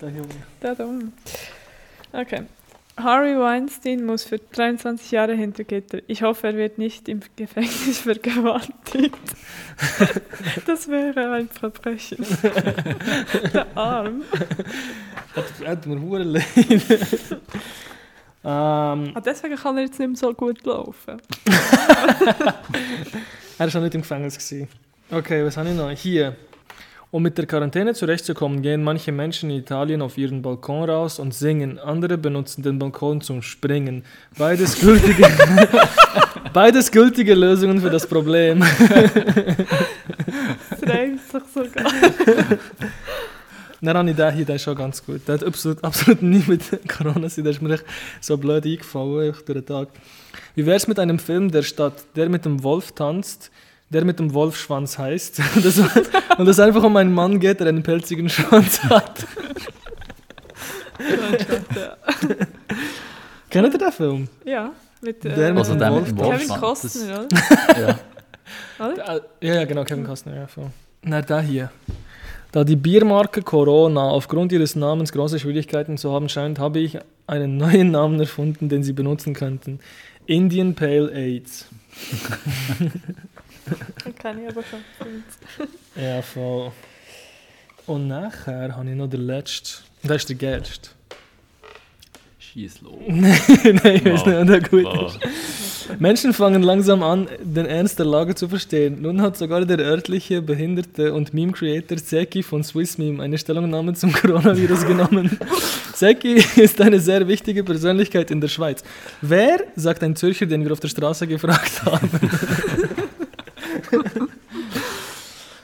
[0.00, 0.24] Der hier.
[0.60, 0.88] Da, da.
[2.12, 2.42] Okay.
[2.96, 6.00] Harvey Weinstein muss für 23 Jahre hinter Gitter.
[6.06, 9.16] Ich hoffe, er wird nicht im Gefängnis vergewaltigt.
[10.66, 12.26] das wäre ein Verbrechen.
[13.54, 14.22] Der Arm.
[15.64, 16.44] Hat mir hure leid.
[18.44, 21.20] ähm, Ah, deswegen kann er jetzt nicht mehr so gut laufen.
[23.58, 24.34] er war noch nicht im Gefängnis.
[24.36, 24.68] Gewesen.
[25.10, 25.90] Okay, was habe ich noch?
[25.90, 26.36] Hier.
[27.12, 31.34] Um mit der Quarantäne zurechtzukommen, gehen manche Menschen in Italien auf ihren Balkon raus und
[31.34, 31.80] singen.
[31.80, 34.04] Andere benutzen den Balkon zum Springen.
[34.38, 35.26] Beides gültige,
[36.52, 38.64] beides gültige Lösungen für das Problem.
[40.70, 41.92] Das reimt sich sogar.
[43.80, 45.26] Dann habe ich den hier, ist schon ganz gut.
[45.26, 47.44] Der hat absolut, absolut nie mit Corona sein.
[47.44, 47.84] Der ist mir echt
[48.20, 49.88] so blöd eingefallen durch den Tag.
[50.54, 53.50] Wie wäre es mit einem Film, der statt der mit dem Wolf tanzt,
[53.90, 55.40] der mit dem Wolfschwanz heißt?
[55.56, 55.78] Und das,
[56.38, 59.26] und es einfach um einen Mann geht, der einen pelzigen Schwanz hat.
[63.50, 64.28] Kennt ihr den Film?
[64.44, 64.72] ja,
[65.02, 66.08] mit, äh, Der mit Also dem der Wolf.
[66.08, 66.48] dem Kevin.
[66.48, 67.28] Costner, oder?
[67.28, 67.98] Das, ja.
[69.40, 70.70] Ja, ja, genau, Kevin Costner, ja, voll.
[71.02, 71.70] Na, der hier.
[72.52, 77.56] Da die Biermarke Corona aufgrund ihres Namens große Schwierigkeiten zu haben scheint, habe ich einen
[77.56, 79.78] neuen Namen erfunden, den sie benutzen könnten.
[80.26, 81.66] Indian Pale AIDS.
[84.18, 84.80] Kann ich aber schon.
[86.02, 86.72] Ja, voll.
[87.86, 89.84] Und nachher habe ich noch den letzten.
[90.02, 90.90] Das ist der geilste.
[92.38, 92.94] Schieß los.
[93.06, 95.14] Nein, ich weiß nicht, ob der gut Wow.
[95.16, 96.00] ist.
[96.00, 99.02] Menschen fangen langsam an, den Ernst der Lage zu verstehen.
[99.02, 104.12] Nun hat sogar der örtliche Behinderte und Meme-Creator Zeki von Swiss Meme eine Stellungnahme zum
[104.12, 105.36] Coronavirus genommen.
[105.94, 108.84] Zeki ist eine sehr wichtige Persönlichkeit in der Schweiz.
[109.20, 112.08] Wer, sagt ein Zürcher, den wir auf der Straße gefragt haben.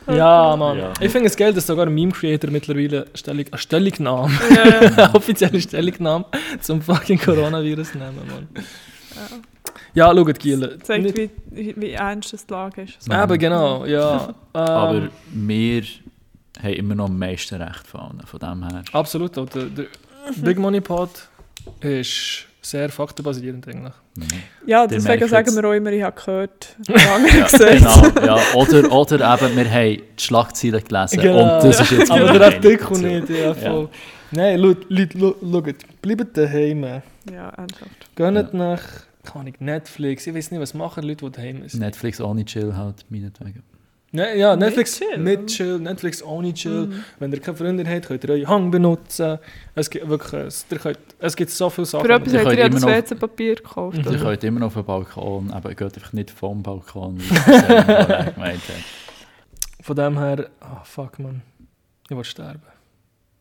[0.09, 0.79] ja, Mann.
[0.79, 0.93] Ja.
[1.01, 4.63] Ich finde es geil, dass sogar ein Meme-Creator mittlerweile Stellung, eine Stellungnahme, Ja,
[5.05, 6.27] eine offizielle Stellungnahme
[6.61, 8.49] zum fucking Coronavirus nehmen, Mann.
[9.95, 10.79] Ja, schaut, Giel.
[10.83, 13.03] zeigt, wie, wie ernst das die Lage ist.
[13.03, 13.13] So.
[13.13, 14.35] Eben, genau, ja.
[14.57, 15.83] Ähm, Aber wir
[16.63, 18.23] haben immer noch am meisten Recht von allen.
[18.25, 18.83] Von dem her.
[18.93, 19.85] Absolut, auch der, der
[20.39, 21.11] Big Money Pod
[21.81, 23.95] ist sehr faktenbasierend eigentlich.
[24.67, 28.39] Ja, Ihr deswegen sagen wir auch immer, ich habe gehört, lange Ja, genau, ja.
[28.55, 31.57] Oder, oder eben, wir haben die Schlagzeilen gelesen Genau.
[31.57, 33.89] und das ist jetzt Aber der Artikel nicht, ja, voll.
[34.33, 36.83] Nein, Leute, schaut, bleibt daheim.
[37.33, 38.17] Ja, ernsthaft.
[38.17, 38.83] Geht nach,
[39.25, 41.81] keine Ahnung, Netflix, ich weiß nicht, was machen Leute, die daheim sind.
[41.81, 43.63] Netflix ohne Chill halt, meinetwegen.
[44.17, 45.19] Ne, ja, Mit Netflix Chill.
[45.19, 46.87] mit Chill, Netflix ohne Chill.
[46.87, 47.05] Mhm.
[47.19, 49.39] Wenn ihr keine Freunde habt, könnt ihr euren Hang benutzen.
[49.75, 52.07] Es gibt wirklich, könnt, es gibt so viele Sachen.
[52.07, 53.99] Für etwas habt ihr ja das WC-Papier gekauft.
[53.99, 54.13] Mhm.
[54.13, 57.19] Ihr könnt immer noch auf den Balkon, aber geht einfach nicht vom Balkon.
[57.19, 58.61] wie ich gemeint.
[59.83, 61.43] Von dem her, ah fuck man,
[62.09, 62.63] ich will sterben.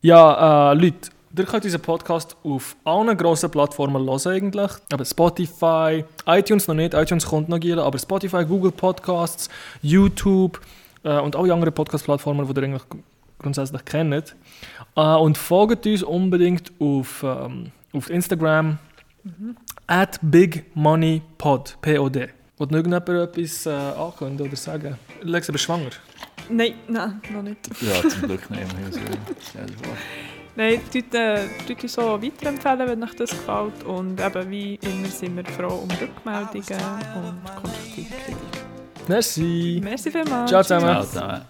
[0.02, 4.72] Ja, äh, Leute, Ihr könnt unseren Podcast auf allen grossen Plattformen hören eigentlich.
[4.92, 9.50] Aber Spotify, iTunes noch nicht, iTunes kommt noch gehen, aber Spotify, Google Podcasts,
[9.82, 10.62] YouTube
[11.04, 12.84] äh, und alle anderen Podcast-Plattformen, die ihr eigentlich
[13.40, 14.36] grundsätzlich kennt.
[14.96, 18.78] Äh, und folgt uns unbedingt auf, ähm, auf Instagram
[19.88, 22.30] at bigmoneypod, P-O-D.
[22.58, 24.98] Wollt noch irgendjemand etwas äh, ankündigen oder sagen?
[25.22, 25.90] Lex, bist du schwanger?
[26.50, 27.60] Nein, nein, noch nicht.
[27.82, 28.62] Ja, zum Glück nicht.
[28.62, 29.98] Dir vor.
[30.58, 33.84] Nein, tut, äh, tut uns so weiterempfehlen, wenn euch das gefällt.
[33.84, 36.82] Und eben, wie immer sind wir froh um Rückmeldungen
[37.16, 38.38] und konstruktive Kritik.
[39.08, 39.82] Merci.
[39.84, 40.50] Merci vielmals.
[40.50, 40.86] Ciao zusammen.
[40.88, 41.46] Ciao zusammen.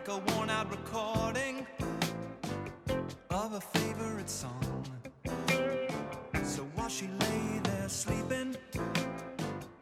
[0.00, 1.66] like a worn out recording
[3.30, 4.84] of a favorite song.
[6.42, 8.56] So while she lay there sleeping,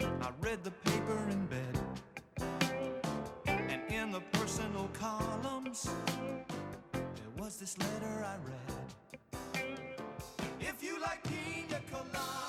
[0.01, 1.79] I read the paper in bed.
[3.47, 5.89] And in the personal columns,
[7.49, 9.63] was this letter I read.
[10.61, 12.48] If you like pina colada.